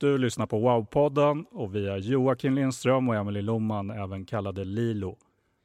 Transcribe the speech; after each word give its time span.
Du 0.00 0.18
lyssnar 0.18 0.46
på 0.46 0.58
Wow-podden 0.58 1.44
och 1.50 1.74
vi 1.74 1.88
är 1.88 1.96
Joakim 1.96 2.54
Lindström 2.54 3.08
och 3.08 3.14
Emelie 3.14 3.42
Lomman, 3.42 3.90
även 3.90 4.24
kallade 4.24 4.64
Lilo. 4.64 5.16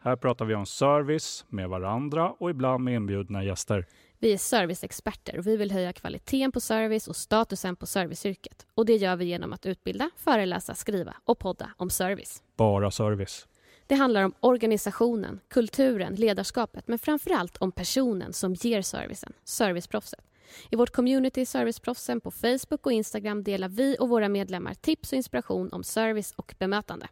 Här 0.02 0.16
pratar 0.16 0.46
vi 0.46 0.56
om 0.56 0.66
service 0.66 1.46
med 1.50 1.70
varandra 1.70 2.32
och 2.32 2.50
ibland 2.50 2.84
med 2.84 2.94
inbjudna 2.94 3.44
gäster. 3.44 3.86
Vi 4.20 4.34
är 4.34 4.38
serviceexperter 4.38 5.38
och 5.38 5.48
vi 5.48 5.58
vill 5.58 5.72
höja 5.72 5.94
kvaliteten 5.94 6.52
på 6.52 6.60
service 6.60 7.08
och 7.08 7.16
statusen 7.16 7.76
på 7.76 7.86
serviceyrket. 7.86 8.66
Och 8.74 8.86
det 8.86 8.96
gör 8.96 9.16
vi 9.16 9.26
genom 9.26 9.54
att 9.54 9.66
utbilda, 9.66 10.10
föreläsa, 10.16 10.76
skriva 10.76 11.16
och 11.26 11.40
podda 11.40 11.70
om 11.78 11.90
service. 11.90 12.44
Bara 12.58 12.92
service. 12.92 13.48
Det 13.88 13.96
handlar 13.96 14.24
om 14.24 14.34
organisationen, 14.40 15.40
kulturen, 15.48 16.16
ledarskapet 16.16 16.88
men 16.88 17.00
framför 17.00 17.32
allt 17.32 17.58
om 17.58 17.72
personen 17.72 18.34
som 18.34 18.54
ger 18.54 18.82
servicen, 18.82 19.34
serviceproffset. 19.44 20.26
I 20.72 20.76
vårt 20.76 20.92
community 20.92 21.46
Serviceproffsen 21.46 22.22
på 22.22 22.32
Facebook 22.32 22.86
och 22.86 22.92
Instagram 22.92 23.44
delar 23.44 23.70
vi 23.70 23.98
och 24.00 24.10
våra 24.10 24.30
medlemmar 24.30 24.74
tips 24.74 25.12
och 25.12 25.18
inspiration 25.18 25.70
om 25.72 25.84
service 25.84 26.34
och 26.36 26.56
bemötande. 26.60 27.08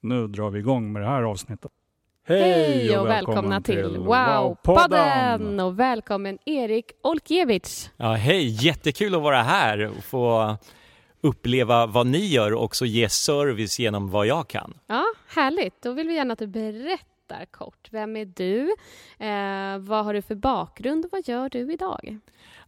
Nu 0.00 0.26
drar 0.26 0.50
vi 0.50 0.58
igång 0.58 0.92
med 0.92 1.02
det 1.02 1.08
här 1.08 1.22
avsnittet. 1.22 1.70
Hej 2.24 2.98
och 2.98 3.06
välkomna 3.06 3.60
till 3.60 3.96
Wow-podden! 3.96 5.64
Och 5.64 5.80
välkommen 5.80 6.38
Erik 6.44 6.92
Olkiewicz. 7.02 7.90
Ja, 7.96 8.12
hej, 8.12 8.66
jättekul 8.66 9.14
att 9.14 9.22
vara 9.22 9.42
här 9.42 9.86
och 9.86 10.04
få 10.04 10.56
uppleva 11.20 11.86
vad 11.86 12.06
ni 12.06 12.26
gör 12.26 12.54
och 12.54 12.64
också 12.64 12.86
ge 12.86 13.08
service 13.08 13.78
genom 13.78 14.10
vad 14.10 14.26
jag 14.26 14.48
kan. 14.48 14.74
Ja, 14.86 15.04
härligt. 15.28 15.82
Då 15.82 15.92
vill 15.92 16.08
vi 16.08 16.14
gärna 16.14 16.32
att 16.32 16.38
du 16.38 16.46
berättar 16.46 17.17
kort. 17.50 17.88
Vem 17.90 18.16
är 18.16 18.24
du? 18.24 18.62
Eh, 19.26 19.78
vad 19.78 20.04
har 20.04 20.14
du 20.14 20.22
för 20.22 20.34
bakgrund 20.34 21.04
och 21.04 21.10
vad 21.12 21.28
gör 21.28 21.48
du 21.48 21.72
idag? 21.72 22.18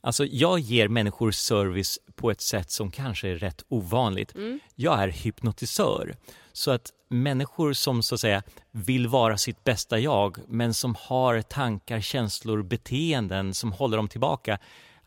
Alltså, 0.01 0.25
jag 0.25 0.59
ger 0.59 0.89
människor 0.89 1.31
service 1.31 1.99
på 2.15 2.31
ett 2.31 2.41
sätt 2.41 2.71
som 2.71 2.91
kanske 2.91 3.29
är 3.29 3.37
rätt 3.37 3.65
ovanligt. 3.69 4.35
Jag 4.75 5.03
är 5.03 5.09
hypnotisör. 5.09 6.15
Så 6.53 6.71
att 6.71 6.93
människor 7.09 7.73
som 7.73 8.03
så 8.03 8.15
att 8.15 8.21
säga 8.21 8.43
vill 8.71 9.09
vara 9.09 9.39
sitt 9.39 9.65
bästa 9.65 9.99
jag 9.99 10.39
men 10.49 10.75
som 10.75 10.97
har 10.99 11.43
tankar, 11.43 12.01
känslor, 12.01 12.63
beteenden 12.63 13.55
som 13.55 13.73
håller 13.73 13.97
dem 13.97 14.09
tillbaka 14.09 14.59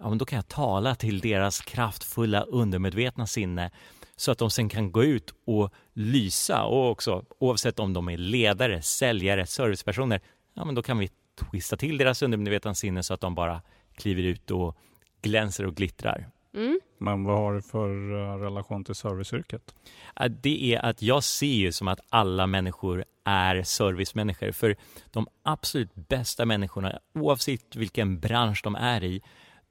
ja, 0.03 0.09
men 0.09 0.18
då 0.18 0.25
kan 0.25 0.36
jag 0.36 0.47
tala 0.47 0.96
till 0.96 1.19
deras 1.19 1.62
kraftfulla 1.62 2.42
undermedvetna 2.42 3.28
sinne 3.28 3.72
så 4.16 4.31
att 4.31 4.38
de 4.38 4.50
sen 4.50 4.69
kan 4.69 4.91
gå 4.91 5.03
ut 5.03 5.34
och 5.46 5.74
lysa 5.94 6.63
och 6.63 6.91
också 6.91 7.25
oavsett 7.40 7.79
om 7.79 7.94
de 7.94 8.09
är 8.09 8.18
ledare, 8.18 8.81
säljare, 8.81 9.46
servicepersoner, 9.46 10.22
ja 10.53 10.66
men 10.66 10.75
då 10.75 10.81
kan 10.81 10.97
vi 10.97 11.09
twista 11.35 11.78
till 11.78 11.97
deras 11.97 12.22
undermedvetna 12.22 12.75
sinne 12.75 13.03
så 13.03 13.13
att 13.13 13.22
de 13.22 13.35
bara 13.35 13.62
kliver 13.96 14.24
ut 14.24 14.51
och 14.51 14.78
glänser 15.22 15.66
och 15.66 15.75
glittrar. 15.75 16.29
Mm. 16.56 16.79
Men 16.97 17.24
vad 17.24 17.38
har 17.38 17.53
du 17.53 17.62
för 17.62 17.90
eh, 17.90 18.38
relation 18.38 18.84
till 18.84 18.96
serviceyrket? 18.96 19.75
Det 20.30 20.74
är 20.74 20.85
att 20.85 21.01
jag 21.01 21.24
ser 21.24 21.45
ju 21.47 21.72
som 21.72 21.88
att 21.88 22.00
alla 22.09 22.47
människor 22.47 23.06
är 23.24 23.63
servicemänniskor. 23.63 24.51
För 24.51 24.75
de 25.12 25.28
absolut 25.44 25.95
bästa 25.95 26.45
människorna, 26.45 27.00
oavsett 27.13 27.75
vilken 27.75 28.19
bransch 28.19 28.62
de 28.63 28.75
är 28.75 29.03
i, 29.03 29.22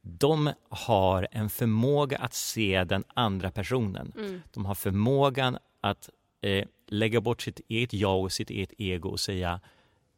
de 0.02 0.52
har 0.68 1.28
en 1.30 1.50
förmåga 1.50 2.18
att 2.18 2.34
se 2.34 2.84
den 2.84 3.04
andra 3.14 3.50
personen. 3.50 4.12
Mm. 4.16 4.42
De 4.50 4.66
har 4.66 4.74
förmågan 4.74 5.58
att 5.80 6.10
eh, 6.40 6.64
lägga 6.86 7.20
bort 7.20 7.42
sitt 7.42 7.60
eget 7.68 7.92
jag 7.92 8.20
och 8.20 8.32
sitt 8.32 8.50
eget 8.50 8.72
ego 8.78 9.08
och 9.08 9.20
säga 9.20 9.60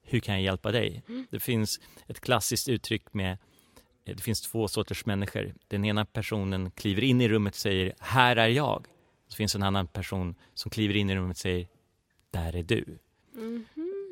hur 0.03 0.21
kan 0.21 0.35
jag 0.35 0.43
hjälpa 0.43 0.73
dig? 0.73 1.03
Det 1.31 1.41
finns 1.41 1.81
ett 2.07 2.21
klassiskt 2.21 2.69
uttryck 2.69 3.15
med 3.15 3.33
eh, 4.05 4.17
det 4.17 4.23
finns 4.23 4.41
två 4.41 4.69
sorters 4.69 5.07
människor. 5.07 5.55
Den 5.69 5.85
ena 5.85 6.05
personen 6.05 6.71
kliver 6.71 7.05
in 7.05 7.21
i 7.21 7.29
rummet 7.29 7.55
och 7.55 7.61
säger 7.61 7.95
här 7.99 8.37
är 8.37 8.49
jag. 8.49 8.87
Så 9.29 9.37
finns 9.37 9.55
en 9.55 9.63
annan 9.63 9.87
person 9.87 10.35
som 10.55 10.71
kliver 10.71 10.97
in 10.97 11.11
i 11.11 11.17
rummet 11.17 11.37
och 11.37 11.41
säger 11.41 11.69
där 12.31 12.57
är 12.57 12.63
du. 12.63 12.99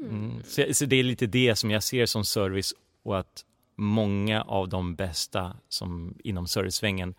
Mm. 0.03 0.43
Så, 0.45 0.65
så 0.73 0.85
det 0.85 0.97
är 0.97 1.03
lite 1.03 1.27
det 1.27 1.57
som 1.57 1.71
jag 1.71 1.83
ser 1.83 2.07
som 2.07 2.25
service 2.25 2.75
och 3.03 3.19
att 3.19 3.45
många 3.83 4.43
av 4.43 4.69
de 4.69 4.95
bästa 4.95 5.57
som 5.69 6.19
inom 6.25 6.47
servicesvängen 6.49 7.15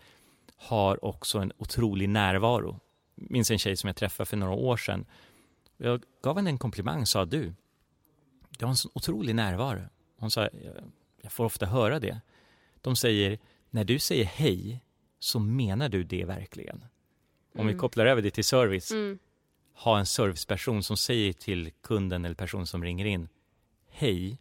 har 0.58 1.06
också 1.06 1.40
en 1.40 1.52
otrolig 1.58 2.10
närvaro. 2.10 2.80
Jag 3.16 3.32
minns 3.32 3.52
en 3.52 3.60
tjej 3.60 3.78
som 3.78 3.88
jag 3.88 3.96
träffade 3.96 4.30
för 4.30 4.38
några 4.38 4.54
år 4.54 4.78
sedan. 4.78 5.06
Jag 5.78 6.04
gav 6.24 6.36
henne 6.36 6.50
en 6.50 6.58
komplimang 6.58 7.02
och 7.02 7.08
sa 7.08 7.26
du, 7.26 7.54
du 8.50 8.66
har 8.66 8.70
en 8.70 8.76
sån 8.78 8.92
otrolig 8.96 9.36
närvaro. 9.36 9.82
Hon 10.20 10.32
sa, 10.32 10.42
"Jag- 11.22 11.32
får 11.32 11.46
ofta 11.46 11.66
höra 11.66 12.00
det. 12.00 12.22
De 12.82 12.96
säger, 12.96 13.40
när 13.70 13.84
du 13.84 14.00
säger 14.00 14.26
hej 14.26 14.80
så 15.20 15.40
menar 15.40 15.90
du 15.90 16.04
det 16.04 16.26
verkligen. 16.26 16.86
Om 17.58 17.68
vi 17.68 17.74
kopplar 17.74 18.06
över 18.06 18.22
det 18.22 18.32
till 18.32 18.44
service, 18.44 18.92
Mm. 18.92 19.20
ha 19.74 20.00
en 20.00 20.06
serviceperson 20.06 20.84
som 20.84 20.98
säger 20.98 21.34
till 21.34 21.72
kunden 21.82 22.26
eller 22.26 22.36
person 22.36 22.68
som 22.68 22.84
ringer 22.84 23.06
in 23.06 23.30
hej 23.92 24.38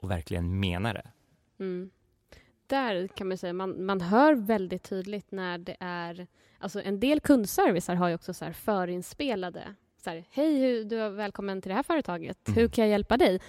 och 0.00 0.10
verkligen 0.10 0.60
menar 0.60 0.94
det. 0.94 1.10
Mm. 1.58 1.90
Där 2.66 3.08
kan 3.08 3.28
man 3.28 3.38
säga, 3.38 3.52
man, 3.52 3.84
man 3.86 4.00
hör 4.00 4.34
väldigt 4.34 4.82
tydligt 4.82 5.30
när 5.32 5.58
det 5.58 5.76
är... 5.80 6.26
Alltså 6.58 6.82
en 6.82 7.00
del 7.00 7.20
kundservicer 7.20 7.94
har 7.94 8.08
ju 8.08 8.14
också 8.14 8.34
så 8.34 8.44
här 8.44 8.52
förinspelade... 8.52 9.74
Så 10.04 10.10
här, 10.10 10.24
Hej, 10.30 10.58
hur- 10.58 10.84
du 10.84 11.00
är 11.00 11.10
välkommen 11.10 11.62
till 11.62 11.68
det 11.68 11.74
här 11.74 11.82
företaget. 11.82 12.48
Mm. 12.48 12.60
Hur 12.60 12.68
kan 12.68 12.84
jag 12.84 12.90
hjälpa 12.90 13.16
dig? 13.16 13.40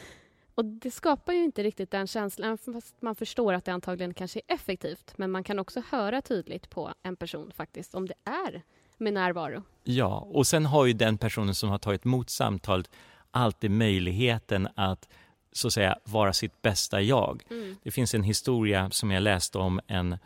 Och 0.55 0.65
det 0.65 0.91
skapar 0.91 1.33
ju 1.33 1.43
inte 1.43 1.63
riktigt 1.63 1.91
den 1.91 2.07
känslan, 2.07 2.57
fast 2.57 3.01
man 3.01 3.15
förstår 3.15 3.53
att 3.53 3.65
det 3.65 3.73
antagligen 3.73 4.13
kanske 4.13 4.41
är 4.47 4.53
effektivt. 4.55 5.13
Men 5.17 5.31
man 5.31 5.43
kan 5.43 5.59
också 5.59 5.81
höra 5.89 6.21
tydligt 6.21 6.69
på 6.69 6.93
en 7.03 7.15
person 7.15 7.51
faktiskt, 7.55 7.95
om 7.95 8.05
det 8.07 8.13
är 8.23 8.63
med 8.97 9.13
närvaro. 9.13 9.63
Ja, 9.83 10.19
och 10.19 10.47
sen 10.47 10.65
har 10.65 10.85
ju 10.85 10.93
den 10.93 11.17
personen 11.17 11.55
som 11.55 11.69
har 11.69 11.77
tagit 11.77 12.05
emot 12.05 12.29
samtalet 12.29 12.89
alltid 13.31 13.71
möjligheten 13.71 14.67
att 14.75 15.09
så 15.55 15.67
att 15.67 15.73
säga 15.73 15.97
vara 16.03 16.33
sitt 16.33 16.61
bästa 16.61 17.01
jag. 17.01 17.43
Det 17.83 17.91
finns 17.91 18.13
en 18.13 18.23
historia 18.23 18.89
som 18.89 19.11
jag 19.11 19.23
läste 19.23 19.57
om 19.57 19.79
en, 19.87 20.17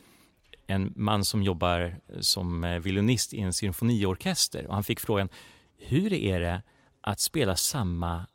en 0.67 0.93
man 0.95 1.25
som 1.25 1.43
jobbar 1.43 1.99
som 2.19 2.63
eh, 2.63 2.79
violinist 2.79 3.33
i 3.33 3.39
en 3.39 3.53
symfoniorkester 3.53 4.67
och 4.67 4.73
han 4.73 4.83
fick 4.83 4.99
frågan 4.99 5.29
hur 5.77 6.13
är 6.13 6.39
det 6.39 6.61
att 7.01 7.19
spela 7.19 7.55
samma 7.55 8.25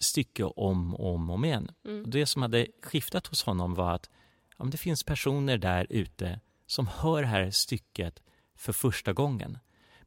stycke 0.00 0.44
om 0.44 0.94
och 0.94 1.14
om, 1.14 1.30
om 1.30 1.44
igen? 1.44 1.70
Och 2.04 2.08
det 2.08 2.26
som 2.26 2.42
hade 2.42 2.66
skiftat 2.82 3.26
hos 3.26 3.42
honom 3.42 3.74
var 3.74 3.94
att 3.94 4.10
ja, 4.58 4.64
det 4.64 4.76
finns 4.76 5.04
personer 5.04 5.58
där 5.58 5.86
ute 5.90 6.40
som 6.66 6.86
hör 6.86 7.22
det 7.22 7.28
här 7.28 7.50
stycket 7.50 8.22
för 8.56 8.72
första 8.72 9.12
gången. 9.12 9.58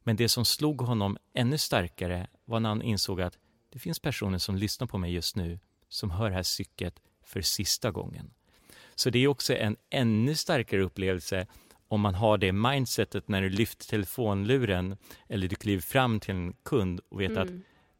Men 0.03 0.15
det 0.15 0.29
som 0.29 0.45
slog 0.45 0.81
honom 0.81 1.17
ännu 1.33 1.57
starkare 1.57 2.27
var 2.45 2.59
när 2.59 2.69
han 2.69 2.81
insåg 2.81 3.21
att 3.21 3.37
det 3.69 3.79
finns 3.79 3.99
personer 3.99 4.37
som 4.37 4.55
lyssnar 4.55 4.87
på 4.87 4.97
mig 4.97 5.13
just 5.13 5.35
nu 5.35 5.59
som 5.89 6.11
hör 6.11 6.29
det 6.29 6.35
här 6.35 6.43
stycket 6.43 6.99
för 7.23 7.41
sista 7.41 7.91
gången. 7.91 8.33
Så 8.95 9.09
det 9.09 9.19
är 9.19 9.27
också 9.27 9.55
en 9.55 9.75
ännu 9.89 10.35
starkare 10.35 10.81
upplevelse 10.81 11.47
om 11.87 12.01
man 12.01 12.15
har 12.15 12.37
det 12.37 12.51
mindsetet 12.51 13.27
när 13.27 13.41
du 13.41 13.49
lyfter 13.49 13.85
telefonluren 13.85 14.97
eller 15.27 15.47
du 15.47 15.55
kliver 15.55 15.81
fram 15.81 16.19
till 16.19 16.35
en 16.35 16.53
kund 16.63 16.99
och 17.09 17.21
vet 17.21 17.37
att 17.37 17.49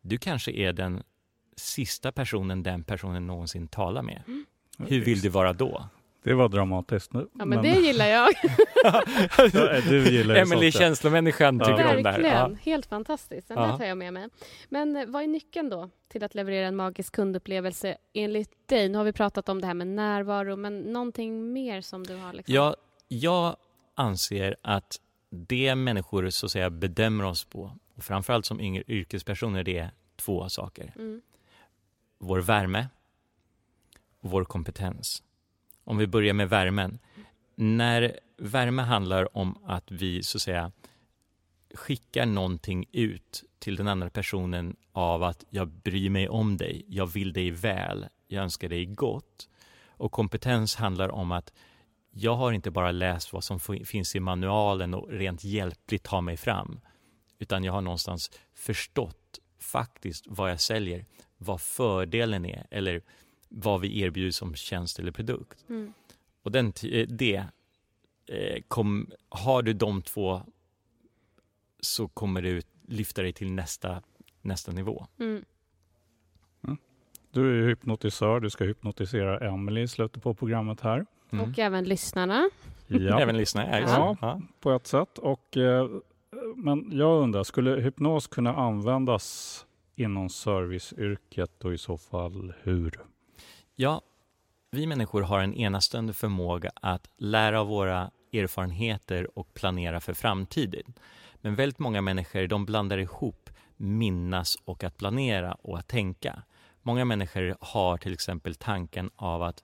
du 0.02 0.18
kanske 0.18 0.52
är 0.52 0.74
den 0.74 1.04
sista 1.56 2.12
personen 2.12 2.64
den 2.64 2.84
personen 2.84 3.28
någonsin 3.28 3.68
talar 3.68 4.02
med. 4.02 4.24
Hur 4.78 5.02
vill 5.06 5.22
du 5.22 5.30
vara 5.30 5.54
då? 5.54 5.90
Det 6.24 6.34
var 6.34 6.50
dramatiskt. 6.50 7.12
Ja, 7.14 7.26
men, 7.34 7.50
men... 7.50 7.62
det 7.62 7.70
gillar 7.70 8.06
jag. 8.06 8.30
du 9.90 10.10
gillar 10.10 10.36
Emelie 10.36 10.72
känslomänniskan 10.72 11.60
tycker 11.60 11.80
ja. 11.80 11.98
om 11.98 12.04
det 12.04 12.12
här. 12.12 12.22
Verkligen, 12.22 12.56
helt 12.56 12.86
fantastiskt. 12.86 13.48
Den 13.48 13.58
ja. 13.58 13.78
tar 13.78 13.86
jag 13.86 13.98
med 13.98 14.14
mig. 14.14 14.28
Men 14.70 14.96
eh, 14.96 15.06
vad 15.08 15.24
är 15.24 15.28
nyckeln 15.28 15.70
då 15.70 15.90
till 16.08 16.24
att 16.24 16.36
leverera 16.36 16.68
en 16.68 16.76
magisk 16.76 17.16
kundupplevelse 17.16 17.98
enligt 18.14 18.68
dig? 18.68 18.90
Nu 18.90 18.98
har 18.98 19.06
vi 19.06 19.14
pratat 19.14 19.50
om 19.50 19.62
det 19.62 19.68
här 19.68 19.74
med 19.74 19.88
närvaro, 19.88 20.56
men 20.56 20.80
någonting 20.82 21.54
mer 21.54 21.82
som 21.82 22.04
du 22.04 22.16
har? 22.16 22.34
Liksom? 22.34 22.56
Ja, 22.56 22.76
jag 23.08 23.56
anser 23.96 24.56
att 24.62 25.00
det 25.30 25.76
människor 25.76 26.30
så 26.30 26.46
att 26.46 26.52
säga 26.52 26.70
bedömer 26.70 27.24
oss 27.24 27.44
på, 27.44 27.78
och 27.96 28.04
framförallt 28.04 28.46
som 28.46 28.62
yngre 28.62 28.84
yrkespersoner, 28.88 29.64
det 29.64 29.78
är 29.78 29.92
två 30.16 30.50
saker. 30.50 30.94
Mm. 30.96 31.22
Vår 32.18 32.40
värme 32.40 32.88
och 34.20 34.30
vår 34.32 34.46
kompetens. 34.46 35.24
Om 35.90 35.98
vi 35.98 36.08
börjar 36.08 36.34
med 36.34 36.50
värmen. 36.50 37.00
När 37.56 38.20
värme 38.38 38.82
handlar 38.82 39.38
om 39.38 39.58
att 39.66 39.92
vi 39.92 40.24
så 40.24 40.38
att 40.38 40.42
säga 40.42 40.72
skickar 41.74 42.26
någonting 42.26 42.86
ut 42.92 43.44
till 43.60 43.76
den 43.76 43.88
andra 43.88 44.10
personen 44.10 44.76
av 44.92 45.24
att 45.24 45.46
jag 45.50 45.68
bryr 45.68 46.10
mig 46.10 46.30
om 46.30 46.58
dig, 46.58 46.86
jag 46.88 47.08
vill 47.08 47.34
dig 47.34 47.52
väl, 47.52 48.06
jag 48.28 48.44
önskar 48.44 48.70
dig 48.70 48.86
gott. 48.86 49.50
Och 49.88 50.12
kompetens 50.12 50.76
handlar 50.76 51.10
om 51.10 51.32
att 51.32 51.54
jag 52.12 52.36
har 52.36 52.52
inte 52.52 52.72
bara 52.72 52.92
läst 52.92 53.34
vad 53.34 53.44
som 53.44 53.60
finns 53.86 54.16
i 54.16 54.20
manualen 54.20 54.94
och 54.94 55.10
rent 55.10 55.44
hjälpligt 55.44 56.04
tar 56.04 56.22
mig 56.22 56.38
fram, 56.38 56.80
utan 57.40 57.64
jag 57.64 57.74
har 57.74 57.82
någonstans 57.82 58.32
förstått 58.54 59.40
faktiskt 59.60 60.26
vad 60.28 60.52
jag 60.52 60.62
säljer, 60.62 61.06
vad 61.38 61.62
fördelen 61.62 62.46
är 62.46 62.68
eller 62.72 63.02
vad 63.50 63.82
vi 63.82 64.02
erbjuder 64.02 64.32
som 64.32 64.56
tjänst 64.56 65.00
eller 65.00 65.12
produkt. 65.12 65.66
Mm. 65.70 65.94
Och 66.44 66.52
den, 66.52 66.74
eh, 66.84 67.08
det, 67.08 67.44
eh, 68.26 68.62
kom, 68.68 69.12
har 69.30 69.62
du 69.62 69.74
de 69.74 70.02
två 70.02 70.42
så 71.80 72.08
kommer 72.08 72.42
du 72.42 72.62
lyfta 72.88 73.22
dig 73.22 73.34
till 73.34 73.52
nästa, 73.52 74.02
nästa 74.42 74.72
nivå. 74.72 75.08
Mm. 75.20 75.46
Mm. 76.64 76.78
Du 77.32 77.64
är 77.64 77.68
hypnotisör, 77.68 78.40
du 78.40 78.50
ska 78.50 78.64
hypnotisera 78.64 79.40
Emily 79.40 79.82
i 79.82 79.88
slutet 79.88 80.24
på 80.24 80.34
programmet 80.34 80.82
här. 80.82 81.06
Mm. 81.30 81.50
Och 81.50 81.60
även 81.60 81.84
lyssnarna. 81.84 82.50
Ja. 82.88 83.20
även 83.22 83.38
lyssnarna, 83.38 83.80
ja, 83.80 84.18
ja, 84.22 84.42
på 84.60 84.72
ett 84.72 84.88
sätt. 84.88 85.18
Och, 85.18 85.58
eh, 85.58 85.90
men 86.56 86.90
jag 86.92 87.24
undrar, 87.24 87.44
skulle 87.44 87.82
hypnos 87.82 88.28
kunna 88.28 88.56
användas 88.56 89.66
inom 89.96 90.30
serviceyrket 90.30 91.66
och 91.66 91.74
i 91.74 91.78
så 91.78 91.98
fall 91.98 92.54
hur? 92.64 93.00
Ja, 93.82 94.02
vi 94.72 94.88
människor 94.88 95.22
har 95.22 95.40
en 95.40 95.54
enastående 95.54 96.14
förmåga 96.14 96.72
att 96.76 97.10
lära 97.18 97.62
av 97.62 97.68
våra 97.68 98.12
erfarenheter 98.34 99.40
och 99.40 99.54
planera 99.54 100.00
för 100.00 100.14
framtiden. 100.14 100.94
Men 101.36 101.56
väldigt 101.56 101.80
många 101.80 102.02
människor 102.02 102.48
de 102.48 102.66
blandar 102.66 102.98
ihop 102.98 103.50
minnas 103.78 104.58
och 104.66 104.84
att 104.84 104.98
planera 104.98 105.54
och 105.54 105.80
att 105.80 105.88
tänka. 105.88 106.44
Många 106.82 107.06
människor 107.06 107.56
har 107.60 107.98
till 107.98 108.14
exempel 108.14 108.56
tanken 108.56 109.12
av 109.16 109.44
att 109.44 109.64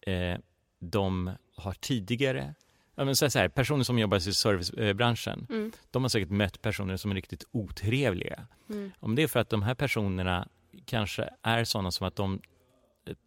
eh, 0.00 0.38
de 0.78 1.30
har 1.56 1.72
tidigare 1.72 2.54
men 2.94 3.16
så 3.16 3.38
här, 3.38 3.48
personer 3.48 3.84
som 3.84 3.98
jobbar 3.98 4.16
i 4.16 4.20
servicebranschen, 4.20 5.46
mm. 5.50 5.72
de 5.90 6.04
har 6.04 6.08
säkert 6.08 6.30
mött 6.30 6.62
personer 6.62 6.96
som 6.96 7.10
är 7.10 7.14
riktigt 7.14 7.44
otrevliga. 7.50 8.46
Mm. 8.70 8.92
Om 9.00 9.14
det 9.14 9.22
är 9.22 9.28
för 9.28 9.40
att 9.40 9.50
de 9.50 9.62
här 9.62 9.74
personerna 9.74 10.48
kanske 10.84 11.28
är 11.42 11.64
sådana 11.64 11.90
som 11.90 12.06
att 12.06 12.16
de 12.16 12.40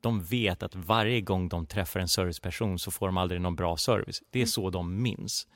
de 0.01 0.23
vet 0.23 0.63
att 0.63 0.75
varje 0.75 1.21
gång 1.21 1.49
de 1.49 1.65
träffar 1.65 1.99
en 1.99 2.07
serviceperson 2.07 2.79
så 2.79 2.91
får 2.91 3.07
de 3.07 3.17
aldrig 3.17 3.41
någon 3.41 3.55
bra 3.55 3.77
service. 3.77 4.21
Det 4.29 4.39
är 4.39 4.41
mm. 4.41 4.47
så 4.47 4.69
de 4.69 5.01
minns. 5.01 5.47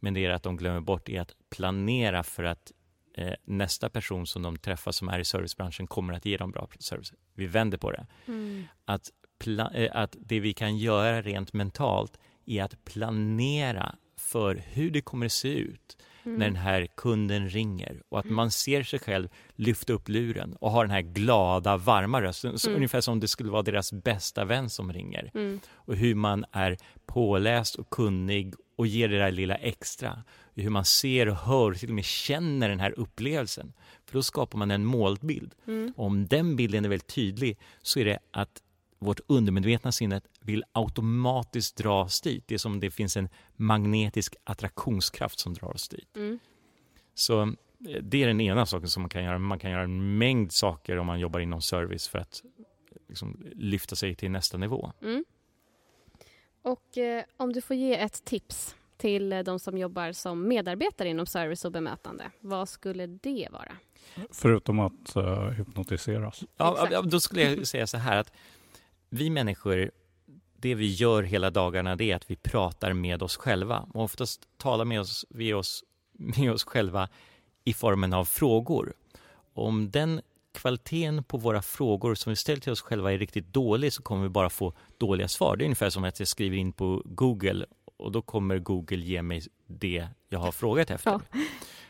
Men 0.00 0.14
det 0.14 0.24
är 0.24 0.30
att 0.30 0.42
de 0.42 0.56
glömmer 0.56 0.80
bort 0.80 1.08
är 1.08 1.20
att 1.20 1.34
planera 1.50 2.22
för 2.22 2.44
att 2.44 2.72
eh, 3.14 3.34
nästa 3.44 3.90
person 3.90 4.26
som 4.26 4.42
de 4.42 4.58
träffar 4.58 4.92
som 4.92 5.08
är 5.08 5.18
i 5.18 5.24
servicebranschen 5.24 5.86
kommer 5.86 6.14
att 6.14 6.26
ge 6.26 6.36
dem 6.36 6.50
bra 6.50 6.68
service. 6.78 7.12
Vi 7.34 7.46
vänder 7.46 7.78
på 7.78 7.90
det. 7.90 8.06
Mm. 8.26 8.64
Att, 8.84 9.10
eh, 9.74 9.90
att 9.92 10.16
det 10.20 10.40
vi 10.40 10.54
kan 10.54 10.78
göra 10.78 11.22
rent 11.22 11.52
mentalt 11.52 12.18
är 12.46 12.62
att 12.62 12.84
planera 12.84 13.96
för 14.16 14.62
hur 14.66 14.90
det 14.90 15.00
kommer 15.00 15.26
att 15.26 15.32
se 15.32 15.54
ut 15.54 15.96
mm. 16.24 16.38
när 16.38 16.46
den 16.46 16.56
här 16.56 16.86
kunden 16.96 17.48
ringer 17.48 18.02
och 18.08 18.18
att 18.18 18.30
man 18.30 18.50
ser 18.50 18.82
sig 18.82 18.98
själv 18.98 19.28
lyfta 19.54 19.92
upp 19.92 20.08
luren 20.08 20.56
och 20.60 20.70
ha 20.70 20.82
den 20.82 20.90
här 20.90 21.00
glada, 21.00 21.76
varma 21.76 22.22
rösten, 22.22 22.56
mm. 22.64 22.76
ungefär 22.76 23.00
som 23.00 23.20
det 23.20 23.28
skulle 23.28 23.50
vara 23.50 23.62
deras 23.62 23.92
bästa 23.92 24.44
vän 24.44 24.70
som 24.70 24.92
ringer. 24.92 25.30
Mm. 25.34 25.60
Och 25.72 25.96
hur 25.96 26.14
man 26.14 26.44
är 26.52 26.76
påläst 27.06 27.74
och 27.74 27.90
kunnig 27.90 28.54
och 28.76 28.86
ger 28.86 29.08
det 29.08 29.18
där 29.18 29.30
lilla 29.30 29.54
extra. 29.54 30.22
Hur 30.54 30.70
man 30.70 30.84
ser 30.84 31.28
och 31.28 31.36
hör 31.36 31.70
och 31.70 31.76
till 31.76 31.88
och 31.88 31.94
med 31.94 32.04
känner 32.04 32.68
den 32.68 32.80
här 32.80 32.98
upplevelsen. 32.98 33.72
För 34.06 34.14
då 34.14 34.22
skapar 34.22 34.58
man 34.58 34.70
en 34.70 34.84
målbild. 34.84 35.54
Mm. 35.66 35.92
Om 35.96 36.26
den 36.26 36.56
bilden 36.56 36.84
är 36.84 36.88
väldigt 36.88 37.14
tydlig 37.14 37.58
så 37.82 38.00
är 38.00 38.04
det 38.04 38.18
att 38.30 38.62
vårt 39.02 39.20
undermedvetna 39.26 39.92
sinne 39.92 40.20
vill 40.40 40.64
automatiskt 40.72 41.76
dra 41.76 42.02
oss 42.02 42.20
dit. 42.20 42.44
Det 42.46 42.54
är 42.54 42.58
som 42.58 42.72
om 42.72 42.80
det 42.80 42.90
finns 42.90 43.16
en 43.16 43.28
magnetisk 43.56 44.36
attraktionskraft 44.44 45.38
som 45.38 45.54
drar 45.54 45.74
oss 45.74 45.88
dit. 45.88 46.16
Mm. 46.16 46.38
Så 47.14 47.42
eh, 47.42 47.48
det 48.02 48.22
är 48.22 48.26
den 48.26 48.40
ena 48.40 48.66
saken 48.66 48.88
som 48.88 49.02
man 49.02 49.10
kan 49.10 49.24
göra. 49.24 49.38
Man 49.38 49.58
kan 49.58 49.70
göra 49.70 49.82
en 49.82 50.18
mängd 50.18 50.52
saker 50.52 50.96
om 50.96 51.06
man 51.06 51.20
jobbar 51.20 51.40
inom 51.40 51.62
service 51.62 52.08
för 52.08 52.18
att 52.18 52.42
liksom, 53.08 53.46
lyfta 53.52 53.96
sig 53.96 54.14
till 54.14 54.30
nästa 54.30 54.58
nivå. 54.58 54.92
Mm. 55.02 55.24
Och 56.62 56.98
eh, 56.98 57.24
om 57.36 57.52
du 57.52 57.60
får 57.60 57.76
ge 57.76 57.98
ett 57.98 58.24
tips 58.24 58.76
till 58.96 59.32
eh, 59.32 59.40
de 59.40 59.58
som 59.58 59.78
jobbar 59.78 60.12
som 60.12 60.48
medarbetare 60.48 61.08
inom 61.08 61.26
service 61.26 61.64
och 61.64 61.72
bemötande, 61.72 62.30
vad 62.40 62.68
skulle 62.68 63.06
det 63.06 63.48
vara? 63.52 63.72
Förutom 64.30 64.78
att 64.78 65.16
uh, 65.16 65.48
hypnotiseras. 65.48 66.44
Ja, 66.56 67.02
då 67.04 67.20
skulle 67.20 67.42
jag 67.42 67.66
säga 67.66 67.86
så 67.86 67.96
här 67.96 68.16
att 68.16 68.32
vi 69.12 69.30
människor, 69.30 69.90
det 70.56 70.74
vi 70.74 70.86
gör 70.86 71.22
hela 71.22 71.50
dagarna, 71.50 71.96
det 71.96 72.10
är 72.10 72.16
att 72.16 72.30
vi 72.30 72.36
pratar 72.36 72.92
med 72.92 73.22
oss 73.22 73.36
själva. 73.36 73.88
Och 73.94 74.02
oftast 74.02 74.48
talar 74.56 74.84
med 74.84 75.00
oss, 75.00 75.26
vi 75.30 75.54
oss, 75.54 75.84
med 76.12 76.52
oss 76.52 76.64
själva 76.64 77.08
i 77.64 77.72
formen 77.72 78.12
av 78.12 78.24
frågor. 78.24 78.94
Om 79.54 79.90
den 79.90 80.20
kvaliteten 80.52 81.24
på 81.24 81.36
våra 81.36 81.62
frågor 81.62 82.14
som 82.14 82.30
vi 82.30 82.36
ställer 82.36 82.60
till 82.60 82.72
oss 82.72 82.80
själva 82.80 83.12
är 83.12 83.18
riktigt 83.18 83.52
dålig 83.52 83.92
så 83.92 84.02
kommer 84.02 84.22
vi 84.22 84.28
bara 84.28 84.50
få 84.50 84.72
dåliga 84.98 85.28
svar. 85.28 85.56
Det 85.56 85.62
är 85.62 85.66
ungefär 85.66 85.90
som 85.90 86.04
att 86.04 86.18
jag 86.18 86.28
skriver 86.28 86.56
in 86.56 86.72
på 86.72 87.02
Google 87.04 87.66
och 87.96 88.12
då 88.12 88.22
kommer 88.22 88.58
Google 88.58 88.96
ge 88.96 89.22
mig 89.22 89.42
det 89.66 90.06
jag 90.28 90.38
har 90.38 90.52
frågat 90.52 90.90
efter. 90.90 91.10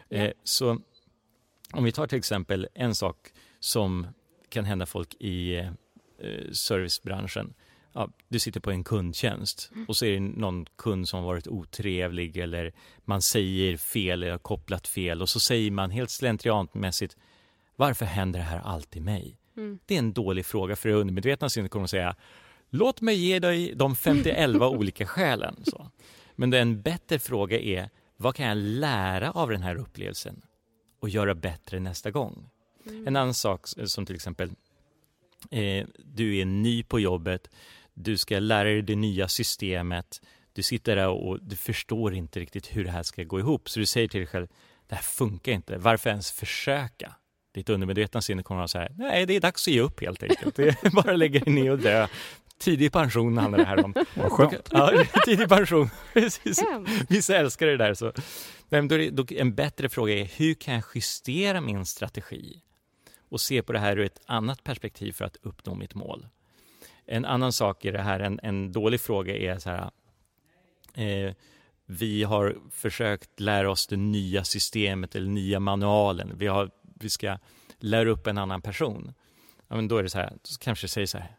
Ja. 0.08 0.16
Eh, 0.16 0.32
så 0.44 0.78
om 1.72 1.84
vi 1.84 1.92
tar 1.92 2.06
till 2.06 2.18
exempel 2.18 2.68
en 2.74 2.94
sak 2.94 3.16
som 3.60 4.06
kan 4.48 4.64
hända 4.64 4.86
folk 4.86 5.14
i 5.14 5.56
eh, 5.56 5.70
servicebranschen. 6.52 7.54
Ja, 7.92 8.08
du 8.28 8.38
sitter 8.38 8.60
på 8.60 8.70
en 8.70 8.84
kundtjänst 8.84 9.70
mm. 9.72 9.86
och 9.88 9.96
så 9.96 10.04
är 10.04 10.12
det 10.12 10.20
någon 10.20 10.66
kund 10.76 11.08
som 11.08 11.20
har 11.20 11.26
varit 11.26 11.48
otrevlig 11.48 12.36
eller 12.36 12.72
man 13.04 13.22
säger 13.22 13.76
fel 13.76 14.22
eller 14.22 14.30
har 14.30 14.38
kopplat 14.38 14.88
fel 14.88 15.22
och 15.22 15.28
så 15.28 15.40
säger 15.40 15.70
man 15.70 15.90
helt 15.90 16.10
slentrianmässigt 16.10 17.16
varför 17.76 18.06
händer 18.06 18.38
det 18.38 18.44
här 18.44 18.60
alltid 18.60 19.02
mig? 19.02 19.38
Mm. 19.56 19.78
Det 19.86 19.94
är 19.94 19.98
en 19.98 20.12
dålig 20.12 20.46
fråga 20.46 20.76
för 20.76 20.88
det 20.88 20.94
undermedvetna 20.94 21.48
sinnet 21.48 21.70
kommer 21.70 21.84
att 21.84 21.90
säga 21.90 22.16
låt 22.70 23.00
mig 23.00 23.16
ge 23.16 23.38
dig 23.38 23.74
de 23.74 23.96
51 23.96 24.50
olika 24.60 25.06
skälen. 25.06 25.56
Så. 25.64 25.90
Men 26.34 26.52
en 26.52 26.82
bättre 26.82 27.18
fråga 27.18 27.60
är 27.60 27.90
vad 28.16 28.34
kan 28.34 28.46
jag 28.46 28.56
lära 28.56 29.30
av 29.30 29.50
den 29.50 29.62
här 29.62 29.76
upplevelsen 29.76 30.42
och 31.00 31.08
göra 31.08 31.34
bättre 31.34 31.80
nästa 31.80 32.10
gång? 32.10 32.48
Mm. 32.86 33.06
En 33.06 33.16
annan 33.16 33.34
sak 33.34 33.66
som 33.66 34.06
till 34.06 34.14
exempel 34.14 34.50
eh, 35.50 35.86
du 35.98 36.36
är 36.36 36.44
ny 36.44 36.82
på 36.82 37.00
jobbet, 37.00 37.50
du 37.94 38.16
ska 38.16 38.38
lära 38.38 38.64
dig 38.64 38.82
det 38.82 38.96
nya 38.96 39.28
systemet, 39.28 40.22
du 40.52 40.62
sitter 40.62 40.96
där 40.96 41.08
och 41.08 41.38
du 41.42 41.56
förstår 41.56 42.14
inte 42.14 42.40
riktigt 42.40 42.76
hur 42.76 42.84
det 42.84 42.90
här 42.90 43.02
ska 43.02 43.22
gå 43.22 43.38
ihop. 43.40 43.68
Så 43.68 43.80
du 43.80 43.86
säger 43.86 44.08
till 44.08 44.20
dig 44.20 44.26
själv, 44.26 44.46
det 44.88 44.94
här 44.94 45.02
funkar 45.02 45.52
inte, 45.52 45.78
varför 45.78 46.10
ens 46.10 46.32
försöka? 46.32 47.14
Ditt 47.54 47.68
undermedvetna 47.68 48.22
sinne 48.22 48.42
kommer 48.42 48.62
att 48.62 48.70
säga, 48.70 48.88
nej 48.96 49.26
det 49.26 49.36
är 49.36 49.40
dags 49.40 49.68
att 49.68 49.74
ge 49.74 49.80
upp 49.80 50.00
helt 50.00 50.22
enkelt. 50.22 50.56
Det 50.56 50.68
är 50.68 50.90
bara 50.90 51.12
lägga 51.12 51.40
dig 51.40 51.54
ner 51.54 51.70
och 51.70 51.78
dö. 51.78 52.08
Tidig 52.58 52.92
pension 52.92 53.38
handlar 53.38 53.58
det 53.58 53.64
här 53.64 53.84
om. 53.84 53.94
Vad 54.14 54.32
skönt. 54.32 54.68
Ja, 54.70 55.04
tidig 55.24 55.48
pension. 55.48 55.90
Precis. 56.12 56.64
Vissa 57.08 57.36
älskar 57.36 57.66
det 57.66 57.76
där. 57.76 57.94
Så. 57.94 58.12
Men 58.68 58.88
då 58.88 58.94
är, 58.94 59.10
då, 59.10 59.26
en 59.30 59.54
bättre 59.54 59.88
fråga 59.88 60.14
är, 60.14 60.24
hur 60.24 60.54
kan 60.54 60.74
jag 60.74 60.84
justera 60.94 61.60
min 61.60 61.86
strategi? 61.86 62.60
Och 63.32 63.40
se 63.40 63.62
på 63.62 63.72
det 63.72 63.78
här 63.78 63.98
ur 63.98 64.04
ett 64.04 64.20
annat 64.26 64.64
perspektiv 64.64 65.12
för 65.12 65.24
att 65.24 65.36
uppnå 65.42 65.74
mitt 65.74 65.94
mål. 65.94 66.26
En 67.06 67.24
annan 67.24 67.52
sak 67.52 67.84
i 67.84 67.90
det 67.90 68.02
här, 68.02 68.20
en, 68.20 68.40
en 68.42 68.72
dålig 68.72 69.00
fråga 69.00 69.36
är 69.36 69.58
så 69.58 69.70
här, 69.70 69.90
eh, 70.94 71.34
vi 71.86 72.22
har 72.22 72.56
försökt 72.70 73.40
lära 73.40 73.70
oss 73.70 73.86
det 73.86 73.96
nya 73.96 74.44
systemet 74.44 75.14
eller 75.14 75.30
nya 75.30 75.60
manualen. 75.60 76.32
Vi, 76.38 76.46
har, 76.46 76.70
vi 76.82 77.10
ska 77.10 77.38
lära 77.78 78.10
upp 78.10 78.26
en 78.26 78.38
annan 78.38 78.62
person. 78.62 79.14
Ja, 79.68 79.76
men 79.76 79.88
då 79.88 79.96
är 79.96 80.02
det 80.02 80.10
så 80.10 80.18
här, 80.18 80.30
då 80.30 80.48
kanske 80.60 80.88
säger 80.88 81.06
så 81.06 81.18
här, 81.18 81.36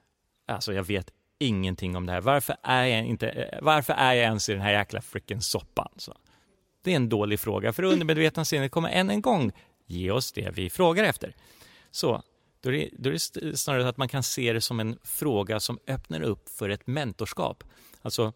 alltså 0.48 0.74
jag 0.74 0.84
vet 0.84 1.12
ingenting 1.40 1.96
om 1.96 2.06
det 2.06 2.12
här. 2.12 2.22
Varför 2.22 2.56
är 2.64 2.86
jag, 2.86 3.06
inte, 3.06 3.30
eh, 3.30 3.60
varför 3.62 3.94
är 3.94 4.14
jag 4.14 4.24
ens 4.24 4.50
i 4.50 4.54
den 4.54 4.62
här 4.62 4.72
jäkla 4.72 5.02
freaking 5.02 5.42
soppan? 5.42 5.90
Så. 5.98 6.18
Det 6.84 6.92
är 6.92 6.96
en 6.96 7.10
dålig 7.10 7.40
fråga, 7.40 7.74
för 7.74 7.84
undermedvetna 7.84 8.46
sinnet 8.46 8.72
kommer 8.72 8.90
än 8.90 9.10
en 9.10 9.22
gång 9.22 9.52
ge 9.86 10.12
oss 10.12 10.32
det 10.32 10.50
vi 10.50 10.70
frågar 10.70 11.04
efter. 11.04 11.36
Så 11.94 12.24
då 12.62 12.70
är, 12.70 12.74
det, 12.74 12.90
då 12.94 13.10
är 13.10 13.14
det 13.14 13.58
snarare 13.58 13.90
att 13.90 13.98
man 13.98 14.08
kan 14.08 14.24
se 14.24 14.54
det 14.54 14.62
som 14.62 14.80
en 14.80 14.98
fråga 15.04 15.60
som 15.60 15.80
öppnar 15.88 16.22
upp 16.22 16.50
för 16.50 16.70
ett 16.70 16.88
mentorskap. 16.88 17.64
Alltså, 18.02 18.34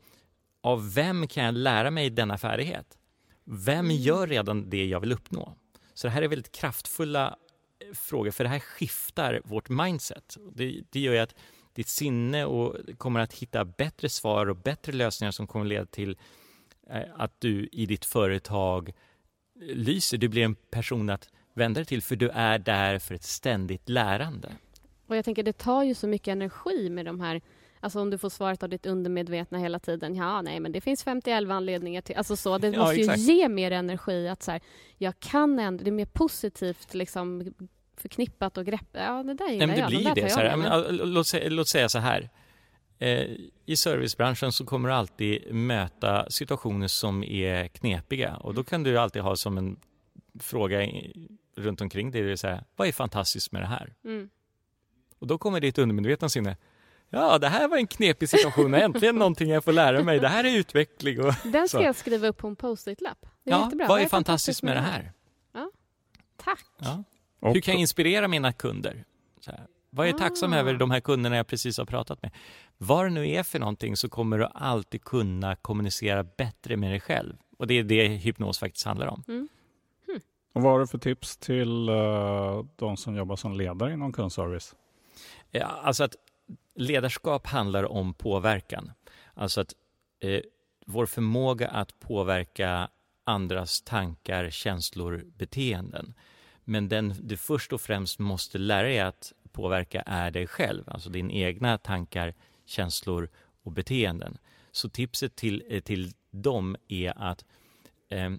av 0.62 0.94
vem 0.94 1.28
kan 1.28 1.44
jag 1.44 1.54
lära 1.54 1.92
mig 1.92 2.10
denna 2.10 2.38
färdighet? 2.38 2.98
Vem 3.44 3.86
Mm. 3.86 3.98
gör 3.98 4.28
redan 4.28 4.70
det 4.70 4.86
jag 4.86 5.00
vill 5.00 5.12
uppnå? 5.12 5.58
Så 5.94 6.08
det 6.08 6.12
här 6.12 6.22
är 6.22 6.28
väldigt 6.28 6.52
kraftfulla 6.52 7.38
eh, 7.80 7.94
frågor, 7.94 8.32
för 8.32 8.44
det 8.44 8.50
här 8.50 8.60
skiftar 8.60 9.42
vårt 9.46 9.70
mindset. 9.70 10.38
Det, 10.56 10.82
det 10.90 11.00
gör 11.00 11.14
ju 11.14 11.20
att 11.20 11.36
ditt 11.74 11.88
sinne 11.88 12.46
och 12.46 12.76
kommer 12.98 13.20
att 13.20 13.34
hitta 13.34 13.66
bättre 13.66 14.10
svar 14.10 14.50
och 14.50 14.56
bättre 14.56 14.92
lösningar 14.92 15.32
som 15.32 15.48
kommer 15.48 15.66
leda 15.66 15.86
till 15.86 16.18
eh, 16.90 17.02
att 17.16 17.42
du 17.42 17.70
i 17.72 17.86
ditt 17.86 18.06
företag 18.06 18.94
lyser. 19.60 20.18
Du 20.18 20.28
blir 20.28 20.44
en 20.44 20.56
person 20.56 21.10
att 21.10 21.30
vända 21.58 21.80
dig 21.80 21.86
till, 21.86 22.02
för 22.02 22.16
du 22.16 22.30
är 22.30 22.60
där 22.60 23.00
för 23.00 23.16
ett 23.16 23.24
ständigt 23.24 23.90
lärande. 23.90 24.50
Och 25.08 25.16
jag 25.16 25.26
tänker 25.26 25.44
det 25.44 25.58
tar 25.58 25.84
ju 25.84 25.94
så 25.94 26.08
mycket 26.08 26.28
energi 26.32 26.90
med 26.90 27.06
de 27.06 27.20
här 27.22 27.42
Alltså 27.80 28.02
om 28.02 28.10
du 28.10 28.18
får 28.18 28.30
svaret 28.30 28.64
av 28.64 28.70
ditt 28.70 28.86
undermedvetna 28.86 29.58
hela 29.58 29.80
tiden. 29.80 30.16
Ja, 30.16 30.42
nej, 30.42 30.60
men 30.60 30.72
det 30.72 30.82
finns 30.82 31.04
51 31.04 31.50
anledningar 31.50 32.02
till... 32.02 32.16
Alltså 32.18 32.36
så, 32.36 32.58
det 32.58 32.68
Ja, 32.74 32.80
måste 32.80 32.96
ju 32.96 33.02
exakt. 33.02 33.20
ge 33.20 33.50
mer 33.50 33.72
energi 33.72 34.28
att 34.28 34.44
så 34.44 34.52
här, 34.52 34.62
jag 34.98 35.20
kan 35.20 35.60
ändå... 35.60 35.84
Det 35.84 35.90
är 35.90 35.92
mer 35.92 36.06
positivt 36.06 36.94
liksom 36.94 37.54
förknippat 37.98 38.58
och 38.58 38.66
grepp... 38.66 38.88
Ja, 38.92 39.24
det 39.24 39.34
där 39.34 39.50
gillar 39.50 39.68
Nej, 39.68 39.68
men 39.68 39.76
det 39.76 39.82
jag. 39.82 39.90
blir 39.90 40.16
De 40.16 40.22
det. 40.22 40.30
Så 40.30 40.40
jag 40.40 40.50
här, 40.50 40.58
men, 40.58 40.72
ja, 40.72 40.86
låt, 40.90 41.28
säga, 41.28 41.50
låt 41.50 41.68
säga 41.68 41.90
så 41.90 42.00
här. 42.00 42.30
Eh, 43.00 43.26
I 43.66 43.76
servicebranschen 43.76 44.52
så 44.52 44.66
kommer 44.66 44.90
du 44.90 44.96
alltid 44.96 45.54
möta 45.56 46.30
situationer 46.30 46.88
som 46.88 47.24
är 47.24 47.68
knepiga 47.68 48.36
och 48.36 48.54
då 48.54 48.64
kan 48.64 48.84
du 48.84 48.98
alltid 48.98 49.22
ha 49.22 49.36
som 49.36 49.58
en 49.58 49.80
fråga 50.40 50.82
runt 51.58 51.82
omkring 51.82 52.12
det, 52.12 52.20
det 52.20 52.26
vill 52.28 52.38
säga, 52.38 52.64
vad 52.76 52.88
är 52.88 52.92
fantastiskt 52.92 53.52
med 53.52 53.62
det 53.62 53.66
här? 53.68 53.94
Mm. 54.06 54.30
Och 55.20 55.28
då 55.28 55.38
kommer 55.38 55.60
ditt 55.60 55.78
undermedvetna 55.78 56.30
sinne, 56.30 56.58
ja 57.10 57.38
det 57.38 57.48
här 57.48 57.68
var 57.68 57.78
en 57.78 57.88
knepig 57.88 58.30
situation, 58.30 58.74
äntligen 58.74 59.16
någonting 59.16 59.50
jag 59.50 59.64
får 59.64 59.74
lära 59.74 60.04
mig, 60.04 60.20
det 60.20 60.28
här 60.28 60.44
är 60.44 60.58
utveckling. 60.58 61.20
Och, 61.26 61.34
Den 61.44 61.68
ska 61.70 61.78
så. 61.78 61.84
jag 61.84 61.96
skriva 61.96 62.28
upp 62.28 62.38
på 62.38 62.48
en 62.48 62.56
post-it-lapp. 62.56 63.26
Är 63.26 63.52
ja, 63.52 63.64
jättebra. 63.64 63.88
vad 63.88 64.02
är 64.02 64.06
fantastiskt 64.08 64.64
med 64.64 64.76
det 64.76 64.82
här? 64.82 65.12
Tack! 66.38 66.66
Ja. 66.78 67.04
Och, 67.40 67.54
Hur 67.54 67.62
kan 67.62 67.74
jag 67.74 67.82
inspirera 67.82 68.28
mina 68.28 68.54
kunder? 68.54 69.06
Så 69.40 69.52
här. 69.52 69.68
Vad 69.90 70.06
är 70.08 70.10
jag 70.12 70.18
tacksam 70.20 70.54
Ah. 70.54 70.58
över 70.58 70.74
de 70.74 70.92
här 70.92 71.00
kunderna 71.00 71.36
jag 71.36 71.48
precis 71.48 71.78
har 71.78 71.86
pratat 71.86 72.22
med? 72.22 72.32
Vad 72.78 73.06
det 73.06 73.10
nu 73.10 73.30
är 73.30 73.44
för 73.44 73.60
någonting 73.60 73.98
så 73.98 74.10
kommer 74.10 74.38
du 74.38 74.48
alltid 74.54 75.04
kunna 75.04 75.56
kommunicera 75.56 76.24
bättre 76.24 76.78
med 76.78 76.92
dig 76.92 77.00
själv. 77.00 77.36
Och 77.58 77.68
det 77.68 77.74
är 77.74 77.84
det 77.84 78.08
hypnos 78.08 78.60
faktiskt 78.60 78.86
handlar 78.86 79.08
om. 79.08 79.24
Mm 79.28 79.48
och 80.54 80.62
vad 80.62 80.72
har 80.72 80.80
du 80.80 80.88
för 80.88 80.98
tips 80.98 81.38
till 81.38 81.90
uh, 81.90 82.66
de 82.76 82.98
som 82.98 83.16
jobbar 83.16 83.36
som 83.36 83.54
ledare 83.54 83.94
inom 83.94 84.14
kundservice? 84.14 84.76
Ja, 85.52 85.66
alltså 85.66 86.04
att 86.04 86.16
ledarskap 86.76 87.48
handlar 87.48 87.84
om 87.84 88.14
påverkan. 88.14 88.92
Alltså 89.34 89.62
att 89.62 89.74
eh, 90.20 90.42
vår 90.86 91.06
förmåga 91.06 91.68
att 91.68 92.00
påverka 92.00 92.90
andras 93.24 93.82
tankar, 93.82 94.50
känslor, 94.50 95.26
beteenden. 95.38 96.14
Men 96.64 96.90
den 96.90 97.14
du 97.22 97.38
först 97.38 97.74
och 97.74 97.82
främst 97.82 98.20
måste 98.20 98.58
lära 98.58 98.88
dig 98.88 99.00
att 99.00 99.34
påverka 99.52 100.02
är 100.02 100.32
dig 100.32 100.48
själv, 100.48 100.84
alltså 100.88 101.10
dina 101.10 101.32
egna 101.32 101.78
tankar, 101.78 102.34
känslor 102.66 103.30
och 103.64 103.72
beteenden. 103.72 104.38
Så 104.72 104.90
tipset 104.90 105.36
till, 105.36 105.64
eh, 105.70 105.82
till 105.82 106.12
dem 106.32 106.76
är 106.88 107.14
att 107.18 107.46
eh, 108.10 108.30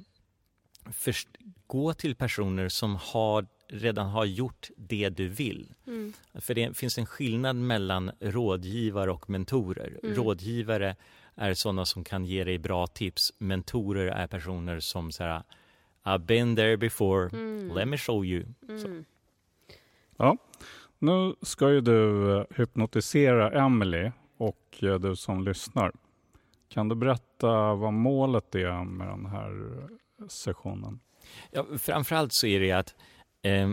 först, 0.92 1.28
gå 1.68 1.94
till 1.94 2.14
personer 2.14 2.68
som 2.68 2.96
har, 2.96 3.46
redan 3.68 4.06
har 4.08 4.25
gjort 4.25 4.68
det 4.76 5.08
du 5.08 5.28
vill. 5.28 5.75
Mm. 5.87 6.12
För 6.34 6.54
det 6.54 6.76
finns 6.76 6.98
en 6.98 7.06
skillnad 7.06 7.56
mellan 7.56 8.10
rådgivare 8.20 9.10
och 9.10 9.30
mentorer. 9.30 9.98
Mm. 10.02 10.14
Rådgivare 10.16 10.96
är 11.34 11.54
sådana 11.54 11.84
som 11.84 12.04
kan 12.04 12.25
ge 12.25 12.44
dig 12.44 12.58
bra 12.58 12.87
tips. 12.87 13.32
Mentorer 13.38 14.06
är 14.06 14.26
personer 14.26 14.80
som 14.80 15.12
säger 15.12 15.42
I've 16.04 16.18
been 16.26 16.56
there 16.56 16.76
before, 16.76 17.28
Mm. 17.32 17.76
let 17.76 17.88
me 17.88 17.96
show 17.98 18.25
you. 18.25 18.44
Mm. 18.68 19.04
Nu 20.98 21.34
ska 21.42 21.70
ju 21.70 21.80
du 21.80 22.32
eh, 22.37 22.44
hypnotisera 22.56 23.64
Emily 23.64 24.10
och 24.37 24.78
eh, 24.82 24.94
du 24.98 25.16
som 25.16 25.44
lyssnar. 25.44 25.92
Kan 26.68 26.88
du 26.88 26.94
berätta 26.94 27.75
vad 27.75 27.92
målet 27.92 28.54
är 28.54 28.84
med 28.84 29.08
den 29.08 29.26
här 29.26 29.50
eh, 30.20 30.26
sessionen? 30.28 31.00
Ja, 31.50 31.66
framförallt 31.78 32.32
så 32.32 32.47
är 32.47 32.61
det 32.61 32.73
att 32.73 32.94
eh, 33.42 33.70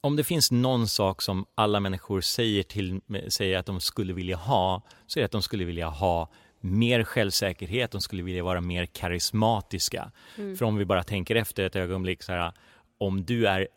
om 0.00 0.16
det 0.16 0.24
finns 0.24 0.50
någon 0.50 0.88
sak 0.88 1.22
som 1.22 1.46
alla 1.54 1.80
människor 1.80 2.20
säger, 2.20 2.62
till, 2.62 3.00
säger 3.28 3.58
att 3.58 3.66
de 3.66 3.80
skulle 3.80 4.12
vilja 4.12 4.36
ha, 4.36 4.82
så 5.06 5.18
är 5.18 5.20
det 5.20 5.24
att 5.24 5.32
de 5.32 5.42
skulle 5.42 5.64
vilja 5.64 5.88
ha 5.88 6.30
mer 6.60 7.04
självsäkerhet, 7.04 7.90
de 7.90 8.00
skulle 8.00 8.22
vilja 8.22 8.44
vara 8.44 8.60
mer 8.60 8.86
karismatiska. 8.86 10.12
Mm. 10.36 10.56
För 10.56 10.64
om 10.64 10.76
vi 10.76 10.84
bara 10.84 11.04
tänker 11.04 11.36
efter 11.36 11.62
ett 11.62 11.76
ögonblick, 11.76 12.22
så 12.22 12.32
här, 12.32 12.52
om 12.98 13.24
du 13.24 13.46
är 13.46 13.68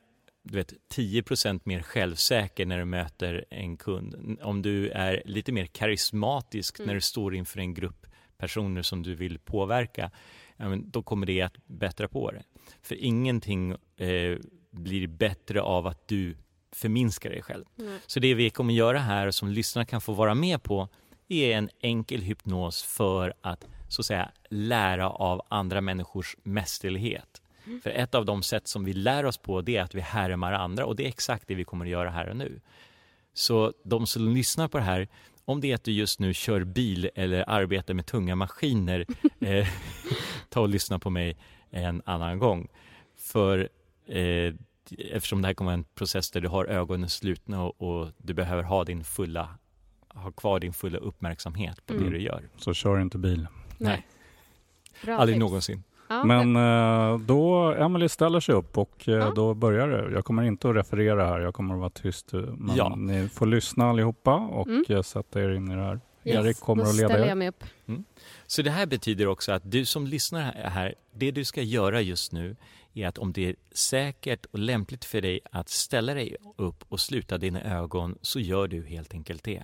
du 0.44 0.58
vet, 0.58 0.74
10% 0.96 1.62
mer 1.64 1.82
självsäker 1.82 2.66
när 2.66 2.78
du 2.78 2.86
möter 2.86 3.46
en 3.50 3.78
kund, 3.78 4.38
om 4.42 4.62
du 4.62 4.90
är 4.90 5.22
lite 5.26 5.52
mer 5.52 5.66
karismatisk 5.66 6.80
Mm. 6.80 6.88
när 6.88 6.96
du 6.96 7.02
står 7.02 7.36
inför 7.36 7.60
en 7.60 7.74
grupp 7.74 8.06
personer 8.38 8.82
som 8.82 9.04
du 9.04 9.16
vill 9.16 9.40
påverka, 9.40 10.12
ja, 10.62 10.70
men 10.70 10.90
då 10.90 11.04
kommer 11.04 11.26
det 11.26 11.42
att 11.42 11.58
bättra 11.66 12.08
på 12.08 12.32
det. 12.32 12.44
För 12.82 12.96
ingenting 12.96 13.72
eh, 13.98 14.38
blir 14.72 15.08
bättre 15.08 15.62
av 15.62 15.88
att 15.88 16.08
du 16.08 16.38
förminskar 16.72 17.30
dig 17.30 17.42
själv. 17.42 17.66
Mm. 17.80 17.98
Så 18.08 18.20
det 18.20 18.34
vi 18.34 18.50
kommer 18.50 18.74
göra 18.74 19.00
här 19.00 19.32
som 19.32 19.50
lyssnarna 19.50 19.86
kan 19.86 20.02
få 20.02 20.14
vara 20.14 20.36
med 20.36 20.64
på 20.64 20.90
är 21.28 21.58
en 21.58 21.70
enkel 21.80 22.22
hypnos 22.22 22.84
för 22.84 23.34
att 23.42 23.68
så 23.88 24.02
att 24.02 24.06
säga 24.06 24.32
lära 24.50 25.10
av 25.10 25.42
andra 25.50 25.82
människors 25.82 26.36
mästerlighet. 26.44 27.42
För 27.84 27.90
ett 27.90 28.16
av 28.16 28.26
de 28.26 28.44
sätt 28.44 28.68
som 28.68 28.86
vi 28.86 28.94
lär 28.94 29.26
oss 29.26 29.38
på 29.38 29.62
det 29.62 29.78
är 29.78 29.84
att 29.84 29.96
vi 29.96 30.02
härmar 30.02 30.54
andra 30.54 30.86
och 30.86 30.96
det 30.96 31.04
är 31.04 31.08
exakt 31.08 31.48
det 31.48 31.56
vi 31.56 31.64
kommer 31.64 31.86
att 31.86 31.92
göra 31.92 32.10
här 32.10 32.30
och 32.30 32.38
nu. 32.38 32.62
Så 33.34 33.74
de 33.84 34.08
som 34.08 34.36
lyssnar 34.36 34.68
på 34.68 34.78
det 34.78 34.84
här, 34.84 35.08
om 35.46 35.62
det 35.62 35.72
är 35.72 35.76
att 35.76 35.84
du 35.84 35.92
just 35.92 36.20
nu 36.20 36.34
kör 36.34 36.64
bil 36.64 37.10
eller 37.16 37.50
arbetar 37.50 37.94
med 37.94 38.06
tunga 38.06 38.36
maskiner, 38.36 39.06
eh, 39.40 39.68
ta 40.50 40.62
och 40.62 40.70
lyssna 40.70 41.00
på 41.00 41.10
mig 41.10 41.38
en 41.70 42.02
annan 42.06 42.40
gång. 42.40 42.68
För 43.18 43.70
eh, 44.08 44.54
eftersom 45.12 45.42
det 45.42 45.48
här 45.48 45.54
kommer 45.54 45.72
vara 45.72 45.78
en 45.78 45.84
process 45.84 46.32
där 46.32 46.42
du 46.42 46.48
har 46.48 46.66
ögonen 46.66 47.10
slutna 47.10 47.64
och, 47.64 47.82
och 48.02 48.12
du 48.18 48.34
behöver 48.34 48.64
ha 48.64 48.84
din 48.84 49.04
fulla 49.04 49.50
ha 50.14 50.32
kvar 50.32 50.60
din 50.60 50.74
fulla 50.74 50.98
uppmärksamhet 50.98 51.86
på 51.86 51.94
Mm. 51.94 52.06
det 52.06 52.12
du 52.18 52.22
gör. 52.24 52.50
Så 52.58 52.74
kör 52.74 53.00
inte 53.02 53.18
bil. 53.18 53.48
Nej, 53.78 54.08
Bra 55.04 55.18
aldrig 55.18 55.36
tips. 55.36 55.40
någonsin. 55.40 55.84
Ja, 56.12 56.24
Men 56.24 56.56
eh, 56.56 57.20
då, 57.20 57.72
Emily 57.74 58.10
ställer 58.10 58.40
sig 58.40 58.56
upp 58.56 58.78
och 58.78 59.08
eh, 59.10 59.14
Ja. 59.14 59.32
då 59.36 59.54
börjar 59.54 59.88
det. 59.88 60.12
Jag 60.14 60.26
kommer 60.26 60.44
inte 60.44 60.70
att 60.70 60.76
referera 60.76 61.28
här, 61.28 61.40
jag 61.40 61.54
kommer 61.54 61.74
att 61.74 61.80
vara 61.80 61.90
tyst. 61.90 62.34
eh, 62.34 62.40
Men 62.42 62.76
Ja. 62.76 62.96
ni 62.96 63.30
får 63.30 63.46
lyssna 63.46 63.90
allihopa 63.90 64.36
och 64.36 64.68
Mm. 64.68 65.04
sätta 65.04 65.42
er 65.44 65.50
in 65.50 65.72
i 65.72 65.76
det 65.76 65.82
här. 65.82 66.00
Yes, 66.24 66.36
Erik 66.46 66.60
kommer 66.60 66.84
att 66.84 66.96
leda 66.96 67.20
er. 67.20 67.28
jag 67.28 67.38
mig 67.38 67.48
upp. 67.48 67.64
Så 68.48 68.62
det 68.62 68.72
här 68.72 68.86
betyder 68.86 69.28
också 69.28 69.52
att 69.52 69.72
du 69.72 69.86
som 69.86 70.08
lyssnar 70.08 70.52
här, 70.54 70.96
det 71.14 71.32
du 71.32 71.44
ska 71.44 71.62
göra 71.62 72.02
just 72.02 72.32
nu 72.32 72.56
är 72.94 73.08
att 73.08 73.18
om 73.18 73.34
det 73.34 73.46
är 73.50 73.56
säkert 73.72 74.46
och 74.46 74.60
lämpligt 74.60 75.06
för 75.06 75.22
dig 75.22 75.40
att 75.52 75.70
ställa 75.70 76.14
dig 76.14 76.36
upp 76.58 76.84
och 76.90 77.00
sluta 77.00 77.38
dina 77.38 77.62
ögon 77.64 78.18
så 78.22 78.40
gör 78.40 78.68
du 78.68 78.86
helt 78.86 79.14
enkelt 79.14 79.44
det. 79.44 79.64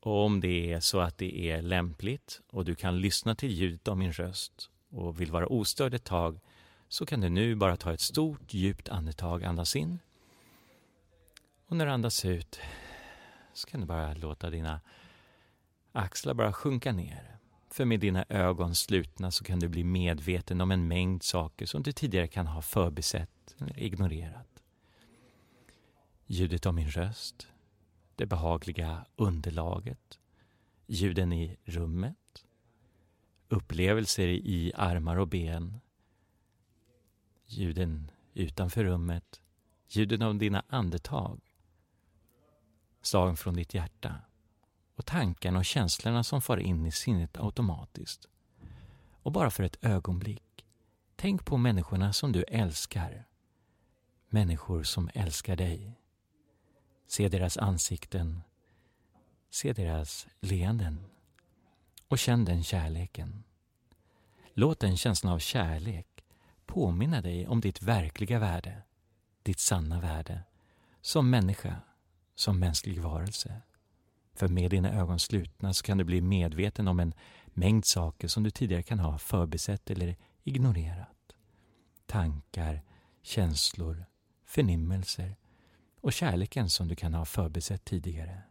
Och 0.00 0.24
om 0.24 0.40
det 0.40 0.72
är 0.72 0.80
så 0.80 1.00
att 1.00 1.18
det 1.18 1.50
är 1.50 1.62
lämpligt 1.62 2.40
och 2.52 2.64
du 2.64 2.74
kan 2.74 3.00
lyssna 3.00 3.34
till 3.34 3.50
ljudet 3.50 3.88
av 3.88 3.98
min 3.98 4.12
röst 4.12 4.68
och 4.92 5.20
vill 5.20 5.30
vara 5.30 5.46
ostörd 5.46 5.94
ett 5.94 6.04
tag 6.04 6.40
så 6.88 7.06
kan 7.06 7.20
du 7.20 7.28
nu 7.28 7.54
bara 7.54 7.76
ta 7.76 7.92
ett 7.92 8.00
stort 8.00 8.54
djupt 8.54 8.88
andetag, 8.88 9.44
andas 9.44 9.76
in. 9.76 9.98
Och 11.66 11.76
när 11.76 11.86
du 11.86 11.92
andas 11.92 12.24
ut 12.24 12.60
så 13.52 13.66
kan 13.68 13.80
du 13.80 13.86
bara 13.86 14.14
låta 14.14 14.50
dina 14.50 14.80
axlar 15.92 16.34
bara 16.34 16.52
sjunka 16.52 16.92
ner. 16.92 17.38
För 17.70 17.84
med 17.84 18.00
dina 18.00 18.24
ögon 18.28 18.74
slutna 18.74 19.30
så 19.30 19.44
kan 19.44 19.60
du 19.60 19.68
bli 19.68 19.84
medveten 19.84 20.60
om 20.60 20.70
en 20.70 20.88
mängd 20.88 21.22
saker 21.22 21.66
som 21.66 21.82
du 21.82 21.92
tidigare 21.92 22.28
kan 22.28 22.46
ha 22.46 22.62
förbisett 22.62 23.54
eller 23.58 23.78
ignorerat. 23.78 24.62
Ljudet 26.26 26.66
av 26.66 26.74
min 26.74 26.90
röst, 26.90 27.48
det 28.14 28.26
behagliga 28.26 29.06
underlaget, 29.16 30.18
ljuden 30.86 31.32
i 31.32 31.56
rummet, 31.64 32.44
upplevelser 33.52 34.28
i 34.28 34.72
armar 34.74 35.16
och 35.16 35.28
ben, 35.28 35.80
ljuden 37.46 38.10
utanför 38.34 38.84
rummet, 38.84 39.40
ljuden 39.88 40.22
av 40.22 40.34
dina 40.34 40.64
andetag, 40.68 41.40
slagen 43.02 43.36
från 43.36 43.54
ditt 43.54 43.74
hjärta 43.74 44.14
och 44.94 45.06
tankarna 45.06 45.58
och 45.58 45.64
känslorna 45.64 46.24
som 46.24 46.42
far 46.42 46.56
in 46.56 46.86
i 46.86 46.92
sinnet 46.92 47.38
automatiskt. 47.38 48.26
Och 49.22 49.32
bara 49.32 49.50
för 49.50 49.62
ett 49.62 49.84
ögonblick, 49.84 50.64
tänk 51.16 51.44
på 51.44 51.56
människorna 51.56 52.12
som 52.12 52.32
du 52.32 52.42
älskar. 52.42 53.24
Människor 54.28 54.82
som 54.82 55.10
älskar 55.14 55.56
dig. 55.56 55.98
Se 57.06 57.28
deras 57.28 57.56
ansikten, 57.56 58.42
se 59.50 59.72
deras 59.72 60.26
leenden 60.40 61.12
och 62.12 62.18
känn 62.18 62.44
den 62.44 62.64
kärleken. 62.64 63.44
Låt 64.54 64.80
den 64.80 64.96
känslan 64.96 65.32
av 65.32 65.38
kärlek 65.38 66.24
påminna 66.66 67.20
dig 67.20 67.48
om 67.48 67.60
ditt 67.60 67.82
verkliga 67.82 68.38
värde, 68.38 68.82
ditt 69.42 69.58
sanna 69.58 70.00
värde, 70.00 70.42
som 71.00 71.30
människa, 71.30 71.76
som 72.34 72.58
mänsklig 72.58 73.00
varelse. 73.00 73.62
För 74.34 74.48
med 74.48 74.70
dina 74.70 74.92
ögon 74.92 75.18
slutna 75.18 75.74
så 75.74 75.82
kan 75.84 75.98
du 75.98 76.04
bli 76.04 76.20
medveten 76.20 76.88
om 76.88 77.00
en 77.00 77.14
mängd 77.46 77.84
saker 77.84 78.28
som 78.28 78.42
du 78.42 78.50
tidigare 78.50 78.82
kan 78.82 78.98
ha 78.98 79.18
förbisett 79.18 79.90
eller 79.90 80.16
ignorerat. 80.44 81.32
Tankar, 82.06 82.82
känslor, 83.22 84.04
förnimmelser 84.44 85.36
och 86.00 86.12
kärleken 86.12 86.70
som 86.70 86.88
du 86.88 86.96
kan 86.96 87.14
ha 87.14 87.24
förbisett 87.24 87.84
tidigare. 87.84 88.42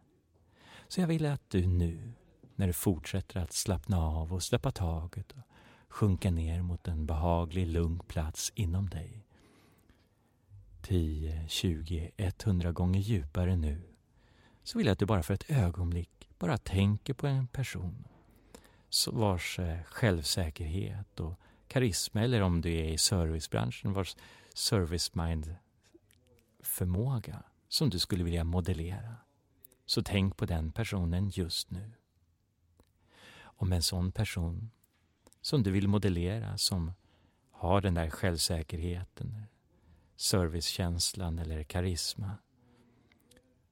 Så 0.88 1.02
jag 1.02 1.08
vill 1.08 1.26
att 1.26 1.50
du 1.50 1.68
nu, 1.68 2.14
när 2.62 2.68
du 2.68 2.74
fortsätter 2.74 3.40
att 3.40 3.54
slappna 3.54 4.00
av 4.00 4.34
och 4.34 4.44
släppa 4.44 4.72
taget 4.72 5.32
och 5.32 5.44
sjunka 5.88 6.32
ner 6.32 6.62
mot 6.62 6.88
en 6.88 7.06
behaglig, 7.06 7.68
lugn 7.68 8.00
plats 8.00 8.52
inom 8.56 8.90
dig. 8.90 9.26
10, 10.82 11.46
20, 11.48 12.12
100 12.18 12.72
gånger 12.72 13.00
djupare 13.00 13.56
nu 13.56 13.82
så 14.64 14.78
vill 14.78 14.88
jag 14.88 14.94
att 14.94 15.00
du 15.00 15.06
bara 15.06 15.24
för 15.24 15.34
ett 15.34 15.50
ögonblick 15.50 16.30
bara 16.40 16.58
tänker 16.58 17.14
på 17.14 17.28
en 17.28 17.48
person 17.48 18.08
vars 19.12 19.60
eh, 19.60 19.84
självsäkerhet 19.84 21.20
och 21.20 21.34
karisma 21.68 22.22
eller 22.22 22.42
om 22.42 22.62
du 22.62 22.74
är 22.74 22.90
i 22.90 22.98
servicebranschen 22.98 23.94
vars 23.94 24.16
service-mind 24.54 25.56
förmåga 26.60 27.44
som 27.68 27.90
du 27.90 28.00
skulle 28.00 28.24
vilja 28.24 28.44
modellera. 28.44 29.16
Så 29.86 30.04
tänk 30.04 30.38
på 30.38 30.46
den 30.46 30.72
personen 30.72 31.30
just 31.30 31.72
nu. 31.72 31.92
Om 33.62 33.74
en 33.74 33.82
sån 33.82 34.12
person 34.12 34.72
som 35.42 35.64
du 35.64 35.72
vill 35.72 35.88
modellera 35.88 36.58
som 36.58 36.92
har 37.52 37.82
den 37.82 37.94
där 37.94 38.10
självsäkerheten, 38.10 39.44
servicekänslan 40.16 41.40
eller 41.40 41.64
karisma 41.64 42.38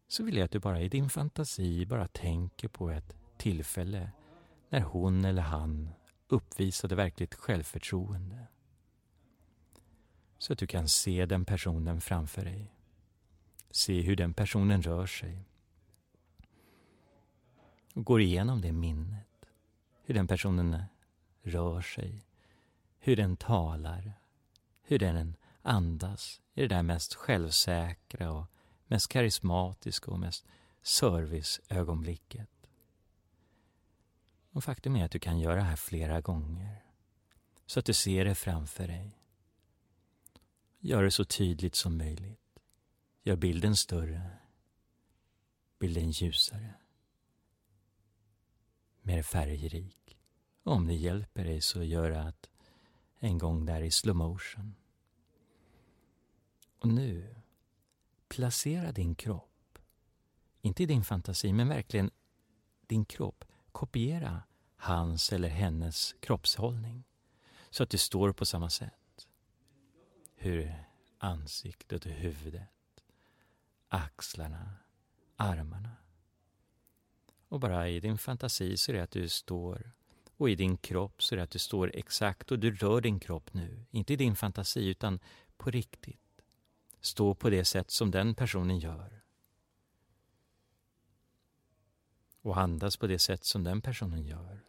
så 0.08 0.24
vill 0.24 0.38
jag 0.38 0.46
att 0.46 0.52
du 0.52 0.60
bara 0.60 0.82
i 0.82 0.90
din 0.90 1.10
fantasi 1.10 1.86
bara 1.86 2.08
tänker 2.08 2.68
på 2.68 2.90
ett 2.90 3.16
tillfälle 3.38 4.12
när 4.70 4.82
hon 4.82 5.26
eller 5.26 5.42
han 5.42 5.90
uppvisade 6.28 6.96
verkligt 6.96 7.36
självförtroende. 7.36 8.48
Så 10.38 10.54
att 10.54 10.60
du 10.60 10.68
kan 10.68 10.88
se 10.88 11.26
den 11.26 11.46
personen 11.46 12.02
framför 12.02 12.46
dig. 12.46 12.74
Se 13.72 14.02
hur 14.02 14.16
den 14.16 14.34
personen 14.34 14.82
rör 14.82 15.06
sig. 15.06 15.46
Och 17.94 18.06
går 18.06 18.22
igenom 18.22 18.62
det 18.62 18.72
minnet. 18.72 19.29
Hur 20.10 20.14
den 20.14 20.28
personen 20.28 20.84
rör 21.42 21.82
sig. 21.82 22.26
Hur 23.00 23.16
den 23.16 23.38
talar. 23.38 24.14
Hur 24.82 25.00
den 25.00 25.36
andas 25.62 26.42
i 26.54 26.62
det 26.62 26.68
där 26.68 26.84
mest 26.84 27.14
självsäkra 27.14 28.32
och 28.32 28.46
mest 28.88 29.08
karismatiska 29.08 30.12
och 30.12 30.20
mest 30.20 30.46
serviceögonblicket. 30.82 32.50
Och 34.52 34.64
faktum 34.64 34.96
är 34.96 35.06
att 35.06 35.12
du 35.12 35.20
kan 35.20 35.40
göra 35.40 35.56
det 35.56 35.62
här 35.62 35.76
flera 35.76 36.22
gånger. 36.22 36.84
Så 37.66 37.80
att 37.80 37.86
du 37.86 37.94
ser 37.94 38.26
det 38.26 38.36
framför 38.36 38.88
dig. 38.88 39.20
Gör 40.80 41.04
det 41.04 41.12
så 41.12 41.26
tydligt 41.26 41.76
som 41.76 41.98
möjligt. 41.98 42.60
Gör 43.24 43.36
bilden 43.36 43.76
större. 43.76 44.32
Bilden 45.80 46.12
ljusare. 46.12 46.74
Mer 49.02 49.24
färgrik. 49.24 50.09
Om 50.70 50.88
det 50.88 50.94
hjälper 50.94 51.44
dig 51.44 51.62
så 51.62 51.84
gör 51.84 52.10
det 52.10 52.22
att 52.22 52.50
en 53.20 53.38
gång 53.38 53.66
där 53.66 53.82
i 53.82 53.92
slow 53.92 54.16
motion. 54.16 54.76
Och 56.80 56.88
nu 56.88 57.36
Placera 58.28 58.92
din 58.92 59.16
kropp, 59.16 59.80
inte 60.62 60.84
i 60.84 60.86
din 60.86 61.04
fantasi, 61.04 61.54
men 61.54 61.68
verkligen 61.68 62.12
din 62.88 63.06
kropp. 63.06 63.46
Kopiera 63.72 64.44
hans 64.76 65.34
eller 65.34 65.50
hennes 65.50 66.16
kroppshållning 66.20 67.04
så 67.70 67.84
att 67.84 67.90
du 67.90 67.98
står 67.98 68.34
på 68.34 68.46
samma 68.46 68.70
sätt. 68.70 69.28
Hur 70.36 70.84
ansiktet 71.18 72.06
och 72.06 72.12
huvudet, 72.12 73.04
axlarna, 73.88 74.76
armarna. 75.36 75.96
Och 77.48 77.60
bara 77.60 77.90
i 77.90 78.00
din 78.00 78.18
fantasi 78.18 78.78
så 78.78 78.92
är 78.92 78.96
det 78.96 79.04
att 79.04 79.12
du 79.12 79.30
står 79.30 79.92
och 80.40 80.50
i 80.50 80.56
din 80.56 80.78
kropp 80.78 81.24
så 81.24 81.40
att 81.40 81.52
du 81.52 81.60
står 81.60 81.92
exakt 81.96 82.52
och 82.52 82.60
du 82.60 82.76
rör 82.76 83.02
din 83.02 83.20
kropp 83.20 83.54
nu. 83.54 83.86
Inte 83.92 84.14
i 84.14 84.16
din 84.16 84.36
fantasi 84.36 84.88
utan 84.88 85.20
på 85.58 85.72
riktigt 85.72 86.42
stå 87.02 87.36
på 87.36 87.50
det 87.50 87.66
sätt 87.66 87.92
som 87.92 88.12
den 88.12 88.36
personen 88.36 88.80
gör. 88.80 89.22
Och 92.42 92.58
andas 92.58 92.98
på 92.98 93.08
det 93.08 93.20
sätt 93.20 93.44
som 93.44 93.64
den 93.64 93.82
personen 93.82 94.26
gör. 94.26 94.64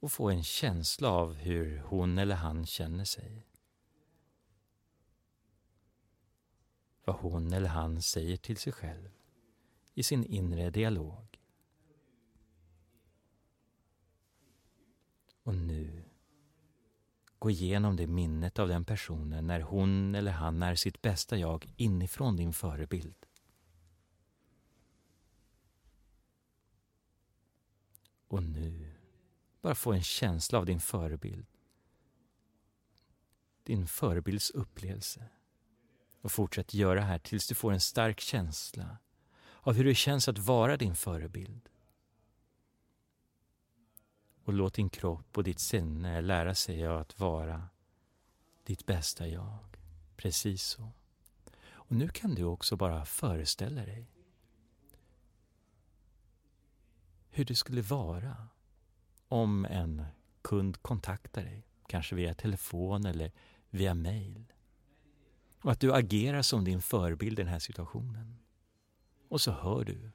Och 0.00 0.12
få 0.12 0.30
en 0.30 0.44
känsla 0.44 1.10
av 1.10 1.34
hur 1.34 1.78
hon 1.78 2.18
eller 2.18 2.36
han 2.36 2.66
känner 2.66 3.04
sig. 3.04 3.46
Vad 7.04 7.16
hon 7.16 7.52
eller 7.52 7.68
han 7.68 8.02
säger 8.02 8.36
till 8.36 8.56
sig 8.56 8.72
själv 8.72 9.10
i 9.94 10.02
sin 10.02 10.24
inre 10.24 10.70
dialog. 10.70 11.27
Och 15.48 15.54
nu 15.54 16.04
Gå 17.38 17.50
igenom 17.50 17.96
det 17.96 18.06
minnet 18.06 18.58
av 18.58 18.68
den 18.68 18.84
personen 18.84 19.46
när 19.46 19.60
hon 19.60 20.14
eller 20.14 20.32
han 20.32 20.62
är 20.62 20.74
sitt 20.74 21.02
bästa 21.02 21.36
jag 21.36 21.72
inifrån 21.76 22.36
din 22.36 22.52
förebild. 22.52 23.26
Och 28.28 28.42
nu, 28.42 28.94
bara 29.60 29.74
få 29.74 29.92
en 29.92 30.02
känsla 30.02 30.58
av 30.58 30.66
din 30.66 30.80
förebild. 30.80 31.46
Din 33.62 33.86
förebilds 33.86 34.50
upplevelse. 34.50 35.28
Och 36.20 36.32
fortsätt 36.32 36.74
göra 36.74 37.00
det 37.00 37.06
här 37.06 37.18
tills 37.18 37.48
du 37.48 37.54
får 37.54 37.72
en 37.72 37.80
stark 37.80 38.20
känsla 38.20 38.98
av 39.60 39.74
hur 39.74 39.84
det 39.84 39.94
känns 39.94 40.28
att 40.28 40.38
vara 40.38 40.76
din 40.76 40.96
förebild. 40.96 41.68
Och 44.48 44.54
låt 44.54 44.74
din 44.74 44.90
kropp 44.90 45.38
och 45.38 45.44
ditt 45.44 45.58
sinne 45.58 46.20
lära 46.20 46.54
sig 46.54 46.86
att 46.86 47.20
vara 47.20 47.68
ditt 48.64 48.86
bästa 48.86 49.28
jag. 49.28 49.58
Precis 50.16 50.62
så. 50.62 50.92
Och 51.70 51.96
nu 51.96 52.08
kan 52.08 52.34
du 52.34 52.44
också 52.44 52.76
bara 52.76 53.04
föreställa 53.04 53.84
dig 53.84 54.10
hur 57.30 57.44
det 57.44 57.54
skulle 57.54 57.82
vara 57.82 58.48
om 59.28 59.64
en 59.64 60.04
kund 60.42 60.82
kontaktar 60.82 61.42
dig, 61.42 61.66
kanske 61.86 62.14
via 62.14 62.34
telefon 62.34 63.06
eller 63.06 63.32
via 63.70 63.94
mail. 63.94 64.52
Och 65.62 65.72
att 65.72 65.80
du 65.80 65.94
agerar 65.94 66.42
som 66.42 66.64
din 66.64 66.82
förebild 66.82 67.38
i 67.38 67.42
den 67.42 67.52
här 67.52 67.58
situationen. 67.58 68.38
Och 69.28 69.40
så 69.40 69.52
hör 69.52 69.84
du 69.84 70.10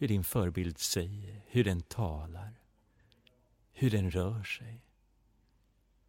hur 0.00 0.08
din 0.08 0.24
förebild 0.24 0.78
säger, 0.78 1.42
hur 1.46 1.64
den 1.64 1.80
talar, 1.80 2.60
hur 3.72 3.90
den 3.90 4.10
rör 4.10 4.42
sig. 4.42 4.84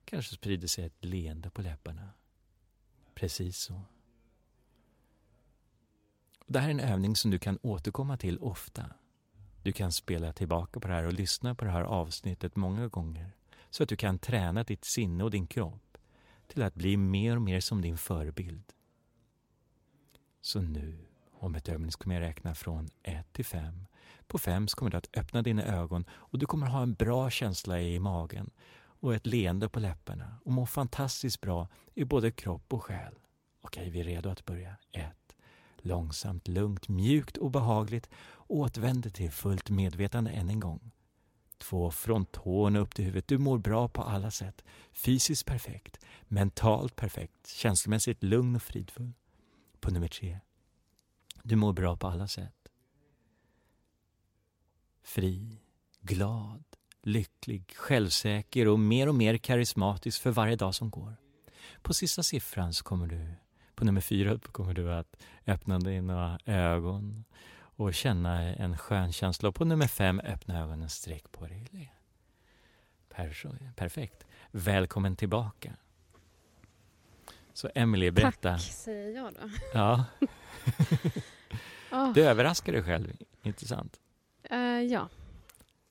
Kanske 0.05 0.35
sprider 0.35 0.67
sig 0.67 0.85
ett 0.85 1.05
leende 1.05 1.49
på 1.49 1.61
läpparna. 1.61 2.09
Precis 3.13 3.57
så. 3.57 3.81
Det 6.47 6.59
här 6.59 6.67
är 6.67 6.71
en 6.71 6.79
övning 6.79 7.15
som 7.15 7.31
du 7.31 7.39
kan 7.39 7.59
återkomma 7.61 8.17
till 8.17 8.39
ofta. 8.39 8.93
Du 9.63 9.71
kan 9.71 9.91
spela 9.91 10.33
tillbaka 10.33 10.79
på 10.79 10.87
det 10.87 10.93
här 10.93 11.03
och 11.03 11.13
lyssna 11.13 11.55
på 11.55 11.65
det 11.65 11.71
här 11.71 11.83
avsnittet 11.83 12.55
många 12.55 12.87
gånger 12.87 13.31
så 13.69 13.83
att 13.83 13.89
du 13.89 13.95
kan 13.95 14.19
träna 14.19 14.63
ditt 14.63 14.85
sinne 14.85 15.23
och 15.23 15.31
din 15.31 15.47
kropp 15.47 15.97
till 16.47 16.61
att 16.61 16.75
bli 16.75 16.97
mer 16.97 17.35
och 17.35 17.41
mer 17.41 17.59
som 17.59 17.81
din 17.81 17.97
förebild. 17.97 18.73
Så 20.41 20.61
nu 20.61 21.10
om 21.41 21.55
ett 21.55 21.69
ögonblick 21.69 21.97
kommer 21.97 22.15
jag 22.15 22.21
räkna 22.21 22.55
från 22.55 22.89
1 23.03 23.33
till 23.33 23.45
5. 23.45 23.87
På 24.27 24.37
5 24.37 24.67
kommer 24.67 24.91
du 24.91 24.97
att 24.97 25.17
öppna 25.17 25.41
dina 25.41 25.63
ögon 25.63 26.05
och 26.11 26.39
du 26.39 26.45
kommer 26.45 26.67
ha 26.67 26.81
en 26.81 26.93
bra 26.93 27.29
känsla 27.29 27.81
i 27.81 27.99
magen 27.99 28.49
och 28.73 29.15
ett 29.15 29.25
leende 29.25 29.69
på 29.69 29.79
läpparna 29.79 30.35
och 30.45 30.51
må 30.51 30.65
fantastiskt 30.65 31.41
bra 31.41 31.67
i 31.93 32.05
både 32.05 32.31
kropp 32.31 32.73
och 32.73 32.83
själ. 32.83 33.13
Okej, 33.61 33.89
vi 33.89 33.99
är 33.99 34.03
redo 34.03 34.29
att 34.29 34.45
börja. 34.45 34.75
1. 34.91 35.05
Långsamt, 35.77 36.47
lugnt, 36.47 36.87
mjukt 36.87 37.37
och 37.37 37.51
behagligt 37.51 38.09
återvänder 38.47 39.09
till 39.09 39.31
fullt 39.31 39.69
medvetande 39.69 40.31
än 40.31 40.49
en 40.49 40.59
gång. 40.59 40.91
Två 41.57 41.91
från 41.91 42.25
tårna 42.25 42.79
upp 42.79 42.95
till 42.95 43.05
huvudet. 43.05 43.27
Du 43.27 43.37
mår 43.37 43.57
bra 43.57 43.87
på 43.87 44.01
alla 44.01 44.31
sätt. 44.31 44.63
Fysiskt 44.91 45.45
perfekt, 45.45 45.99
mentalt 46.23 46.95
perfekt, 46.95 47.47
känslomässigt 47.47 48.23
lugn 48.23 48.55
och 48.55 48.61
fridfull. 48.61 49.13
På 49.79 49.91
nummer 49.91 50.07
tre. 50.07 50.39
Du 51.43 51.55
mår 51.55 51.73
bra 51.73 51.97
på 51.97 52.07
alla 52.07 52.27
sätt. 52.27 52.69
Fri, 55.03 55.61
glad, 56.01 56.63
lycklig, 57.03 57.73
självsäker 57.75 58.67
och 58.67 58.79
mer 58.79 59.07
och 59.07 59.15
mer 59.15 59.37
karismatisk 59.37 60.21
för 60.21 60.31
varje 60.31 60.55
dag 60.55 60.75
som 60.75 60.89
går. 60.89 61.15
På 61.81 61.93
sista 61.93 62.23
siffran 62.23 62.73
så 62.73 62.83
kommer 62.83 63.07
du, 63.07 63.33
på 63.75 63.85
nummer 63.85 64.01
fyra 64.01 64.39
kommer 64.39 64.73
du 64.73 64.93
att 64.93 65.15
öppna 65.47 65.79
dina 65.79 66.39
ögon 66.45 67.23
och 67.53 67.93
känna 67.93 68.41
en 68.41 68.77
skön 68.77 69.11
känsla. 69.13 69.49
Och 69.49 69.55
på 69.55 69.65
nummer 69.65 69.87
fem, 69.87 70.19
öppna 70.19 70.59
ögonen, 70.59 70.89
sträck 70.89 71.31
på 71.31 71.47
dig. 71.47 71.93
Perfekt. 73.75 74.25
Välkommen 74.51 75.15
tillbaka. 75.15 75.75
Så 77.53 77.69
Emily, 77.75 78.11
berätta. 78.11 78.51
Tack, 78.51 78.61
säger 78.61 79.15
jag 79.15 79.33
då. 79.33 79.49
Ja. 79.73 80.05
oh. 81.91 82.13
Du 82.13 82.23
överraskar 82.23 82.73
dig 82.73 82.83
själv, 82.83 83.11
intressant. 83.43 83.99
Uh, 84.51 84.81
ja. 84.81 85.09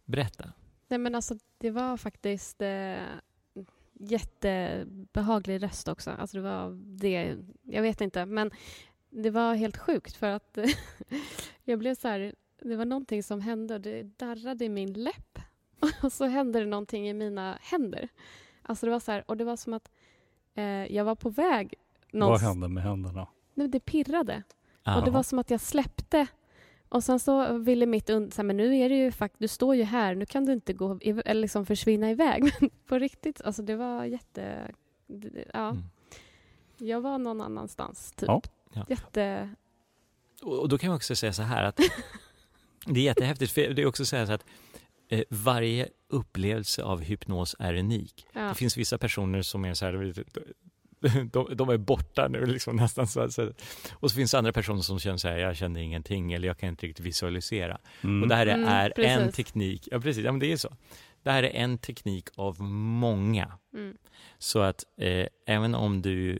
Berätta. 0.05 0.53
Nej, 0.89 0.99
men 0.99 1.15
alltså, 1.15 1.35
det 1.59 1.71
var 1.71 1.97
faktiskt 1.97 2.63
eh, 2.63 3.03
jättebehaglig 3.93 5.63
röst 5.63 5.89
också. 5.89 6.11
Alltså, 6.11 6.37
det 6.37 6.43
var 6.43 6.71
det, 6.99 7.37
jag 7.63 7.83
vet 7.83 8.01
inte, 8.01 8.27
men 8.27 8.51
det 9.11 9.31
var 9.31 9.55
helt 9.55 9.77
sjukt 9.77 10.17
för 10.17 10.27
att 10.27 10.59
jag 11.65 11.79
blev 11.79 11.95
så 11.95 12.09
här, 12.09 12.35
det 12.63 12.77
var 12.77 12.85
någonting 12.85 13.23
som 13.23 13.41
hände 13.41 13.75
och 13.75 13.81
det 13.81 14.03
darrade 14.03 14.65
i 14.65 14.69
min 14.69 14.93
läpp. 14.93 15.39
Och 16.03 16.13
så 16.13 16.25
hände 16.25 16.61
det 16.61 16.67
någonting 16.67 17.09
i 17.09 17.15
mina 17.15 17.59
händer. 17.61 18.09
Alltså 18.63 18.87
det 18.87 18.93
var 18.93 19.01
så 19.01 19.13
här, 19.13 19.25
och 19.31 19.37
det 19.37 19.45
var 19.45 19.57
som 19.57 19.75
att 19.75 19.91
eh, 20.55 20.65
jag 20.65 21.05
var 21.05 21.15
på 21.15 21.31
väg 21.31 21.75
någonstans. 22.13 22.43
Vad 22.43 22.51
hände 22.51 22.69
med 22.69 22.83
händerna? 22.83 23.29
Nej, 23.55 23.69
det 23.69 23.81
pirrade. 23.81 24.43
Aha. 24.85 24.99
Och 24.99 25.05
det 25.05 25.11
var 25.11 25.23
som 25.23 25.39
att 25.39 25.51
jag 25.51 25.61
släppte 25.61 26.27
och 26.91 27.05
sen 27.05 27.21
så 27.21 27.59
ville 27.59 27.87
mitt 27.87 28.11
und 28.11 28.35
så 28.35 28.43
här, 28.43 28.47
men 28.47 28.57
nu 28.57 28.77
är 28.77 28.89
det 28.89 28.95
ju 28.95 29.13
faktiskt, 29.13 29.41
du 29.41 29.49
står 29.49 29.77
ju 29.77 29.83
här, 29.83 30.15
nu 30.15 30.27
kan 30.27 30.47
du 30.47 30.53
inte 30.53 30.73
gå 30.73 30.99
eller 31.03 31.41
liksom 31.41 31.67
försvinna 31.67 32.11
iväg. 32.11 32.43
Men 32.61 32.71
på 32.87 32.99
riktigt, 32.99 33.41
alltså 33.41 33.63
det 33.63 33.77
var 33.77 34.05
jätte, 34.05 34.71
ja. 35.53 35.69
Mm. 35.69 35.83
Jag 36.79 37.01
var 37.01 37.19
någon 37.19 37.41
annanstans, 37.41 38.13
typ. 38.13 38.29
Ja. 38.29 38.43
Ja. 38.73 38.87
Jätte... 38.89 39.51
Och 40.43 40.69
då 40.69 40.79
kan 40.79 40.89
man 40.89 40.97
också 40.97 41.17
säga 41.17 41.33
så 41.33 41.43
här 41.43 41.65
att 41.65 41.77
det 42.87 43.01
är 43.01 43.05
jättehäftigt, 43.05 43.53
för 43.53 43.61
det 43.61 43.83
är 43.83 43.87
också 43.87 44.05
så 44.05 44.17
här 44.17 44.31
att 44.31 44.45
eh, 45.09 45.23
varje 45.29 45.89
upplevelse 46.09 46.83
av 46.83 47.01
hypnos 47.01 47.57
är 47.59 47.75
unik. 47.75 48.27
Ja. 48.33 48.41
Det 48.41 48.55
finns 48.55 48.77
vissa 48.77 48.99
personer 48.99 49.43
som 49.43 49.65
är 49.65 49.75
så 49.75 49.85
här, 49.85 50.25
de, 51.33 51.57
de 51.57 51.69
är 51.69 51.77
borta 51.77 52.29
nu 52.29 52.47
liksom 52.47 52.77
nästan. 52.77 53.07
Så, 53.07 53.31
så. 53.31 53.53
Och 53.93 54.11
så 54.11 54.17
finns 54.17 54.31
det 54.31 54.39
andra 54.39 54.53
personer 54.53 54.83
som 54.83 54.99
känner 54.99 55.17
så 55.17 55.29
här, 55.29 55.37
jag 55.37 55.57
känner 55.57 55.81
ingenting 55.81 56.33
eller 56.33 56.49
jag 56.49 56.59
kan 56.59 56.69
inte 56.69 56.87
riktigt 56.87 57.07
visualisera. 57.07 57.79
Mm. 58.01 58.23
Och 58.23 58.29
det 58.29 58.35
här 58.35 58.47
är, 58.47 58.55
mm, 58.55 58.69
är 58.69 59.23
en 59.23 59.33
teknik, 59.33 59.89
ja 59.91 60.01
precis, 60.01 60.25
ja 60.25 60.33
men 60.33 60.39
det 60.41 60.53
är 60.53 60.57
så. 60.57 60.77
Det 61.23 61.31
här 61.31 61.43
är 61.43 61.51
en 61.51 61.79
teknik 61.79 62.29
av 62.37 62.63
många. 62.63 63.59
Mm. 63.75 63.97
Så 64.39 64.61
att 64.61 64.85
eh, 64.97 65.27
även 65.47 65.75
om 65.75 66.03
du, 66.03 66.39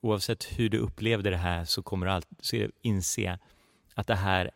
oavsett 0.00 0.44
hur 0.44 0.68
du 0.68 0.78
upplevde 0.78 1.30
det 1.30 1.36
här 1.36 1.64
så 1.64 1.82
kommer 1.82 2.06
du 2.06 2.12
alltid 2.12 2.70
inse 2.82 3.38
att 3.94 4.06
det 4.06 4.14
här 4.14 4.50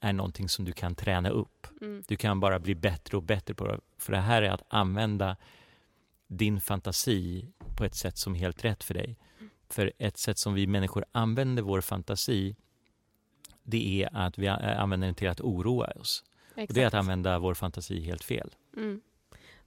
är 0.00 0.12
någonting 0.12 0.48
som 0.48 0.64
du 0.64 0.72
kan 0.72 0.94
träna 0.94 1.30
upp. 1.30 1.66
Mm. 1.80 2.02
Du 2.08 2.16
kan 2.16 2.40
bara 2.40 2.58
bli 2.58 2.74
bättre 2.74 3.16
och 3.16 3.22
bättre 3.22 3.54
på 3.54 3.66
det. 3.66 3.80
För 3.98 4.12
det 4.12 4.18
här 4.18 4.42
är 4.42 4.50
att 4.50 4.62
använda 4.68 5.36
din 6.30 6.60
fantasi 6.60 7.48
på 7.76 7.84
ett 7.84 7.94
sätt 7.94 8.18
som 8.18 8.34
är 8.34 8.38
helt 8.38 8.64
rätt 8.64 8.84
för 8.84 8.94
dig. 8.94 9.18
För 9.68 9.92
ett 9.98 10.18
sätt 10.18 10.38
som 10.38 10.54
vi 10.54 10.66
människor 10.66 11.04
använder 11.12 11.62
vår 11.62 11.80
fantasi 11.80 12.56
det 13.62 14.02
är 14.02 14.08
att 14.12 14.38
vi 14.38 14.48
använder 14.48 15.08
den 15.08 15.14
till 15.14 15.28
att 15.28 15.40
oroa 15.40 15.86
oss. 15.86 16.24
Och 16.56 16.74
det 16.74 16.82
är 16.82 16.86
att 16.86 16.94
använda 16.94 17.38
vår 17.38 17.54
fantasi 17.54 18.00
helt 18.00 18.24
fel. 18.24 18.54
Mm. 18.76 19.00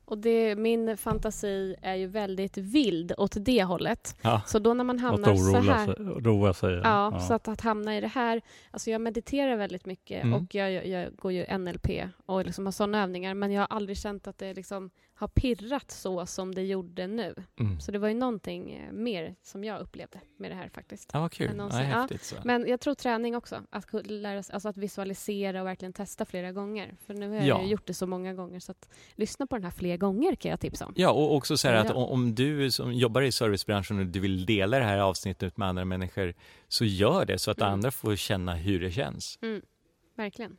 Och 0.06 0.17
det, 0.17 0.56
min 0.56 0.97
fantasi 0.97 1.76
är 1.82 1.95
ju 1.95 2.08
väldigt 2.08 2.58
vild 2.58 3.13
åt 3.17 3.36
det 3.39 3.63
hållet. 3.63 4.17
Ja. 4.21 4.41
Så 4.45 4.60
då 4.60 4.73
när 4.73 4.84
man 4.84 4.99
hamnar 4.99 5.36
så 5.36 5.71
här... 5.71 5.88
Roa 6.21 6.54
sig. 6.54 6.73
Ja, 6.73 6.82
ja, 6.84 7.19
så 7.19 7.34
att, 7.34 7.47
att 7.47 7.62
hamna 7.62 7.97
i 7.97 8.02
det 8.02 8.08
här... 8.08 8.41
Alltså 8.71 8.91
jag 8.91 9.02
mediterar 9.02 9.56
väldigt 9.56 9.86
mycket 9.86 10.23
mm. 10.23 10.34
och 10.34 10.56
jag, 10.56 10.71
jag, 10.71 10.88
jag, 10.88 11.15
går 11.15 11.32
ju 11.32 11.58
NLP 11.58 11.88
och 12.26 12.45
liksom 12.45 12.65
har 12.65 12.71
sådana 12.71 13.04
övningar 13.04 13.34
men 13.34 13.52
jag 13.52 13.62
har 13.62 13.67
aldrig 13.76 13.97
känt 13.97 14.28
att 14.28 14.38
det 14.38 14.54
liksom 14.54 14.89
har 15.23 15.27
pirrat 15.27 15.91
så 15.91 16.25
som 16.25 16.55
det 16.55 16.62
gjorde 16.62 17.07
nu. 17.07 17.36
Mm. 17.59 17.79
Så 17.79 17.91
det 17.91 17.99
var 17.99 18.07
ju 18.07 18.13
någonting 18.13 18.71
eh, 18.71 18.91
mer 18.91 19.36
som 19.41 19.63
jag 19.63 19.81
upplevde 19.81 20.19
med 20.38 20.51
det 20.51 20.55
här 20.55 20.69
faktiskt. 20.69 21.09
Ja, 21.13 21.19
vad 21.19 21.31
kul. 21.31 21.51
Ja, 21.57 21.67
häftigt, 21.67 22.23
så. 22.23 22.36
Men 22.43 22.67
jag 22.67 22.79
tror 22.79 22.93
träning 22.93 23.36
också, 23.36 23.62
att 23.69 23.93
lära 24.05 24.43
sig, 24.43 24.53
alltså 24.53 24.69
att 24.69 24.77
visualisera 24.77 25.62
och 25.62 25.67
verkligen 25.67 25.93
testa 25.93 26.25
flera 26.25 26.51
gånger. 26.51 26.95
För 27.05 27.13
nu 27.13 27.29
har 27.29 27.36
jag 27.36 27.45
ja. 27.45 27.63
gjort 27.63 27.88
det 27.88 27.93
så 27.93 28.07
många 28.07 28.33
gånger 28.33 28.59
så 28.59 28.71
att 28.71 28.89
lyssna 29.15 29.47
på 29.47 29.55
den 29.55 29.63
här 29.63 29.71
fler 29.71 29.97
gånger 29.97 30.36
kan 30.36 30.51
jag 30.51 30.59
tipsa 30.59 30.86
om. 30.86 30.93
Ja, 30.95 31.12
och 31.12 31.36
också 31.36 31.57
så 31.57 31.67
här 31.67 31.75
att 31.75 31.91
om 31.91 32.36
du 32.36 32.71
som 32.71 32.93
jobbar 32.93 33.21
i 33.21 33.31
servicebranschen 33.31 33.99
och 33.99 34.05
du 34.05 34.19
vill 34.19 34.45
dela 34.45 34.79
det 34.79 34.86
här 34.86 34.97
avsnittet 34.97 35.57
med 35.57 35.67
andra 35.67 35.86
människor 35.86 36.33
så 36.67 36.86
gör 36.86 37.25
det 37.25 37.39
så 37.39 37.51
att 37.51 37.62
mm. 37.62 37.73
andra 37.73 37.91
får 37.91 38.15
känna 38.15 38.55
hur 38.55 38.79
det 38.79 38.91
känns. 38.91 39.39
Mm. 39.41 39.62
Verkligen. 40.15 40.57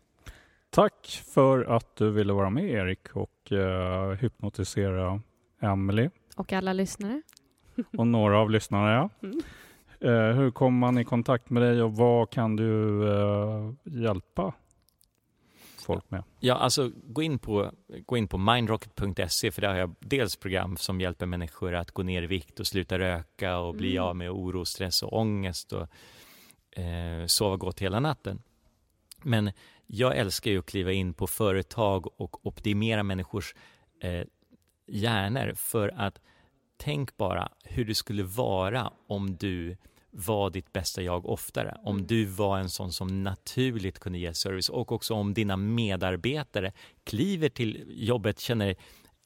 Tack 0.71 1.23
för 1.27 1.65
att 1.65 1.97
du 1.97 2.11
ville 2.11 2.33
vara 2.33 2.51
med 2.51 2.65
Erik 2.65 3.17
och 3.17 3.34
uh, 3.53 4.13
hypnotisera 4.13 5.21
Emily. 5.61 6.11
Och 6.37 6.53
alla 6.53 6.73
lyssnare. 6.73 7.23
och 7.99 8.07
några 8.07 8.39
av 8.39 8.51
lyssnarna, 8.51 8.93
ja. 8.93 9.11
Mm. 9.23 9.43
Uh, 10.05 10.37
hur 10.37 10.51
kommer 10.51 10.79
man 10.79 10.99
i 10.99 11.05
kontakt 11.05 11.51
med 11.51 11.63
dig 11.63 11.83
och 11.83 11.97
vad 11.97 12.31
kan 12.31 12.57
du 12.57 12.65
uh, 13.03 13.73
hjälpa 13.85 14.53
folk 15.85 16.11
med? 16.11 16.23
Ja, 16.41 16.55
alltså 16.55 16.91
gå 17.05 17.23
in 17.23 17.39
på, 17.39 17.71
gå 18.07 18.17
in 18.17 18.29
på 18.29 18.39
mindrocket.se 18.39 19.51
för 19.51 19.61
där 19.61 19.69
har 19.69 19.77
jag 19.77 19.95
dels 20.01 20.37
program 20.37 20.77
som 20.77 21.01
hjälper 21.01 21.27
människor 21.27 21.75
att 21.75 21.91
gå 21.91 22.03
ner 22.03 22.23
i 22.23 22.27
vikt 22.27 22.61
och 22.61 22.67
sluta 22.67 22.99
röka 22.99 23.59
och 23.59 23.75
bli 23.75 23.97
mm. 23.97 24.05
av 24.05 24.17
med 24.17 24.31
oro, 24.31 24.65
stress 24.65 25.03
och 25.03 25.19
ångest 25.19 25.73
och 25.73 25.89
eh, 26.81 27.27
sova 27.27 27.57
gott 27.57 27.81
hela 27.81 28.01
natten. 28.01 28.43
Men 29.23 29.51
jag 29.87 30.17
älskar 30.17 30.51
ju 30.51 30.59
att 30.59 30.67
kliva 30.67 30.93
in 30.93 31.15
på 31.15 31.27
företag 31.27 32.21
och 32.21 32.47
optimera 32.47 33.03
människors 33.03 33.55
eh, 34.01 34.25
hjärnor 34.87 35.55
för 35.57 35.89
att 35.97 36.21
tänk 36.77 37.17
bara 37.17 37.49
hur 37.65 37.85
det 37.85 37.95
skulle 37.95 38.23
vara 38.23 38.93
om 39.07 39.37
du 39.37 39.77
var 40.11 40.51
ditt 40.51 40.73
bästa 40.73 41.03
jag 41.03 41.27
oftare. 41.27 41.77
Om 41.83 41.97
mm. 41.97 42.07
du 42.07 42.25
var 42.25 42.59
en 42.59 42.71
sån 42.71 42.93
som 42.93 43.23
naturligt 43.23 43.99
kunde 43.99 44.19
ge 44.19 44.35
service 44.35 44.69
och 44.69 44.93
också 44.93 45.15
om 45.15 45.35
dina 45.35 45.57
medarbetare 45.57 46.73
kliver 47.05 47.49
till 47.49 47.85
jobbet, 47.89 48.41
känner 48.41 48.77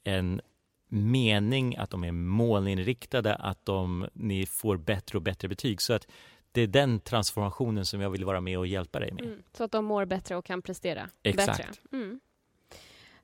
en 0.04 0.40
mening, 0.88 1.76
att 1.76 1.90
de 1.90 2.04
är 2.04 2.12
målinriktade, 2.12 3.34
att 3.34 3.64
de, 3.64 4.08
ni 4.12 4.46
får 4.46 4.76
bättre 4.76 5.18
och 5.18 5.22
bättre 5.22 5.48
betyg. 5.48 5.82
Så 5.82 5.92
att 5.92 6.06
det 6.52 6.60
är 6.60 6.66
den 6.66 7.00
transformationen 7.00 7.86
som 7.86 8.00
jag 8.00 8.10
vill 8.10 8.24
vara 8.24 8.40
med 8.40 8.58
och 8.58 8.66
hjälpa 8.66 9.00
dig 9.00 9.12
med. 9.12 9.24
Mm, 9.24 9.42
så 9.52 9.64
att 9.64 9.72
de 9.72 9.84
mår 9.84 10.04
bättre 10.04 10.36
och 10.36 10.44
kan 10.44 10.62
prestera 10.62 11.10
Exakt. 11.22 11.58
bättre. 11.58 11.72
Mm. 11.92 12.20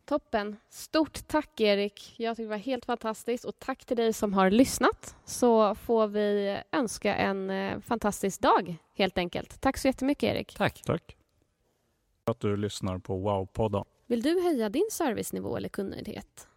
Toppen. 0.05 0.57
Stort 0.69 1.27
tack, 1.27 1.61
Erik. 1.61 2.15
Jag 2.17 2.37
tycker 2.37 2.45
det 2.45 2.51
var 2.51 2.57
helt 2.57 2.85
fantastiskt. 2.85 3.45
Och 3.45 3.59
tack 3.59 3.85
till 3.85 3.97
dig 3.97 4.13
som 4.13 4.33
har 4.33 4.51
lyssnat. 4.51 5.17
Så 5.25 5.75
får 5.75 6.07
vi 6.07 6.59
önska 6.73 7.15
en 7.15 7.51
eh, 7.51 7.81
fantastisk 7.81 8.41
dag, 8.41 8.77
helt 8.95 9.19
enkelt. 9.19 9.61
Tack 9.61 9.77
så 9.77 9.89
jättemycket, 9.89 10.35
Erik. 10.35 10.55
Tack. 10.57 10.83
Tack. 10.87 11.17
att 12.25 12.41
du 12.41 12.57
lyssnar 12.57 12.99
på 12.99 13.17
Wow-podden. 13.19 13.85
Vill 14.07 14.23
du 14.23 14.43
höja 14.43 14.69
din 14.69 14.89
servicenivå 14.91 15.57
eller 15.57 15.69
kundnöjdhet? 15.69 16.49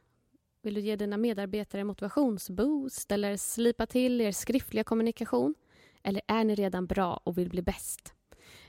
Vill 0.62 0.74
du 0.74 0.82
ge 0.82 0.96
dina 0.96 1.18
medarbetare 1.18 1.84
motivationsboost 1.84 3.12
eller 3.12 3.38
slipa 3.38 3.86
till 3.86 4.22
er 4.22 4.32
skriftliga 4.32 4.84
kommunikation? 4.84 5.56
Eller 6.08 6.22
är 6.28 6.44
ni 6.44 6.56
redan 6.56 6.86
bra 6.86 7.22
och 7.24 7.38
vill 7.38 7.50
bli 7.50 7.62
bäst? 7.62 8.14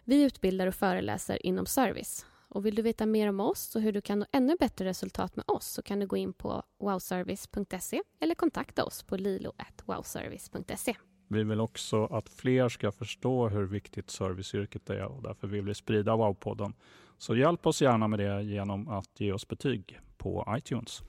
Vi 0.05 0.23
utbildar 0.23 0.67
och 0.67 0.75
föreläser 0.75 1.47
inom 1.47 1.67
service. 1.67 2.27
Och 2.49 2.67
vill 2.67 2.75
du 2.75 2.83
veta 2.83 3.07
mer 3.07 3.29
om 3.29 3.41
oss 3.41 3.77
och 3.77 3.83
hur 3.83 3.93
du 3.93 4.01
kan 4.01 4.19
nå 4.19 4.27
ännu 4.33 4.57
bättre 4.61 4.85
resultat 4.85 5.37
med 5.37 5.45
oss 5.49 5.67
så 5.67 5.83
kan 5.83 6.01
du 6.01 6.07
gå 6.07 6.17
in 6.17 6.33
på 6.33 6.63
wowservice.se 6.81 8.03
eller 8.21 8.35
kontakta 8.35 8.85
oss 8.85 9.03
på 9.03 9.17
lilo.wowservice.se. 9.17 10.95
Vi 11.29 11.45
vill 11.45 11.61
också 11.61 12.05
att 12.05 12.29
fler 12.29 12.69
ska 12.69 12.93
förstå 12.93 13.49
hur 13.49 13.67
viktigt 13.67 14.11
serviceyrket 14.11 14.91
är 14.91 15.05
och 15.05 15.23
därför 15.23 15.47
vill 15.47 15.65
vi 15.65 15.75
sprida 15.75 16.13
Wow-podden. 16.13 16.73
Så 17.19 17.37
hjälp 17.37 17.67
oss 17.67 17.83
gärna 17.83 18.09
med 18.09 18.19
det 18.19 18.43
genom 18.43 18.89
att 18.89 19.21
ge 19.21 19.33
oss 19.33 19.49
betyg 19.49 20.01
på 20.17 20.55
iTunes. 20.59 21.03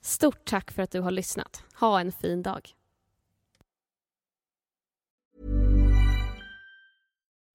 Stort 0.00 0.44
tack 0.44 0.70
för 0.70 0.82
att 0.82 0.90
du 0.90 1.00
har 1.00 1.10
lyssnat. 1.10 1.64
Ha 1.74 2.00
en 2.00 2.12
fin 2.12 2.42
dag. 2.42 2.74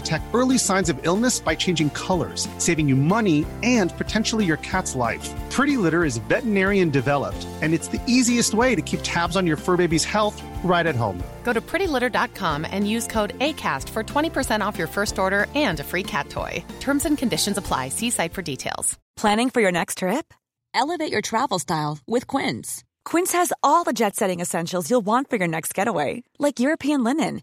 detect 0.00 0.32
early 0.34 0.58
signs 0.58 0.88
of 0.90 0.96
illness 1.06 1.40
by 1.40 1.54
changing 1.54 1.90
colors, 1.90 2.46
saving 2.58 2.88
you 2.88 2.96
money 2.96 3.46
and 3.62 3.96
potentially 3.96 4.44
your 4.44 4.58
cat's 4.58 4.94
life. 4.94 5.26
Pretty 5.50 5.76
Litter 5.76 6.04
is 6.04 6.18
veterinarian 6.28 6.90
developed, 6.90 7.46
and 7.62 7.74
it's 7.74 7.88
the 7.88 8.02
easiest 8.06 8.52
way 8.54 8.74
to 8.74 8.82
keep 8.82 9.00
tabs 9.02 9.36
on 9.36 9.46
your 9.46 9.56
fur 9.56 9.76
baby's 9.76 10.04
health 10.04 10.40
right 10.62 10.86
at 10.86 10.94
home. 10.94 11.22
Go 11.44 11.52
to 11.52 11.60
prettylitter.com 11.60 12.66
and 12.70 12.88
use 12.88 13.06
code 13.06 13.38
ACAST 13.38 13.88
for 13.88 14.04
20% 14.04 14.60
off 14.66 14.78
your 14.78 14.90
first 14.96 15.18
order 15.18 15.46
and 15.54 15.80
a 15.80 15.84
free 15.84 16.02
cat 16.02 16.28
toy. 16.28 16.62
Terms 16.80 17.04
and 17.06 17.16
conditions 17.16 17.56
apply. 17.56 17.88
See 17.88 18.10
site 18.10 18.34
for 18.34 18.42
details. 18.42 18.98
Planning 19.16 19.50
for 19.50 19.60
your 19.60 19.72
next 19.72 19.98
trip? 19.98 20.34
Elevate 20.74 21.10
your 21.10 21.22
travel 21.22 21.58
style 21.58 21.98
with 22.06 22.26
Quince. 22.26 22.84
Quince 23.04 23.32
has 23.32 23.52
all 23.62 23.84
the 23.84 23.92
jet 23.92 24.14
setting 24.14 24.40
essentials 24.40 24.90
you'll 24.90 25.06
want 25.06 25.30
for 25.30 25.36
your 25.36 25.48
next 25.48 25.74
getaway, 25.74 26.22
like 26.38 26.60
European 26.60 27.02
linen, 27.02 27.42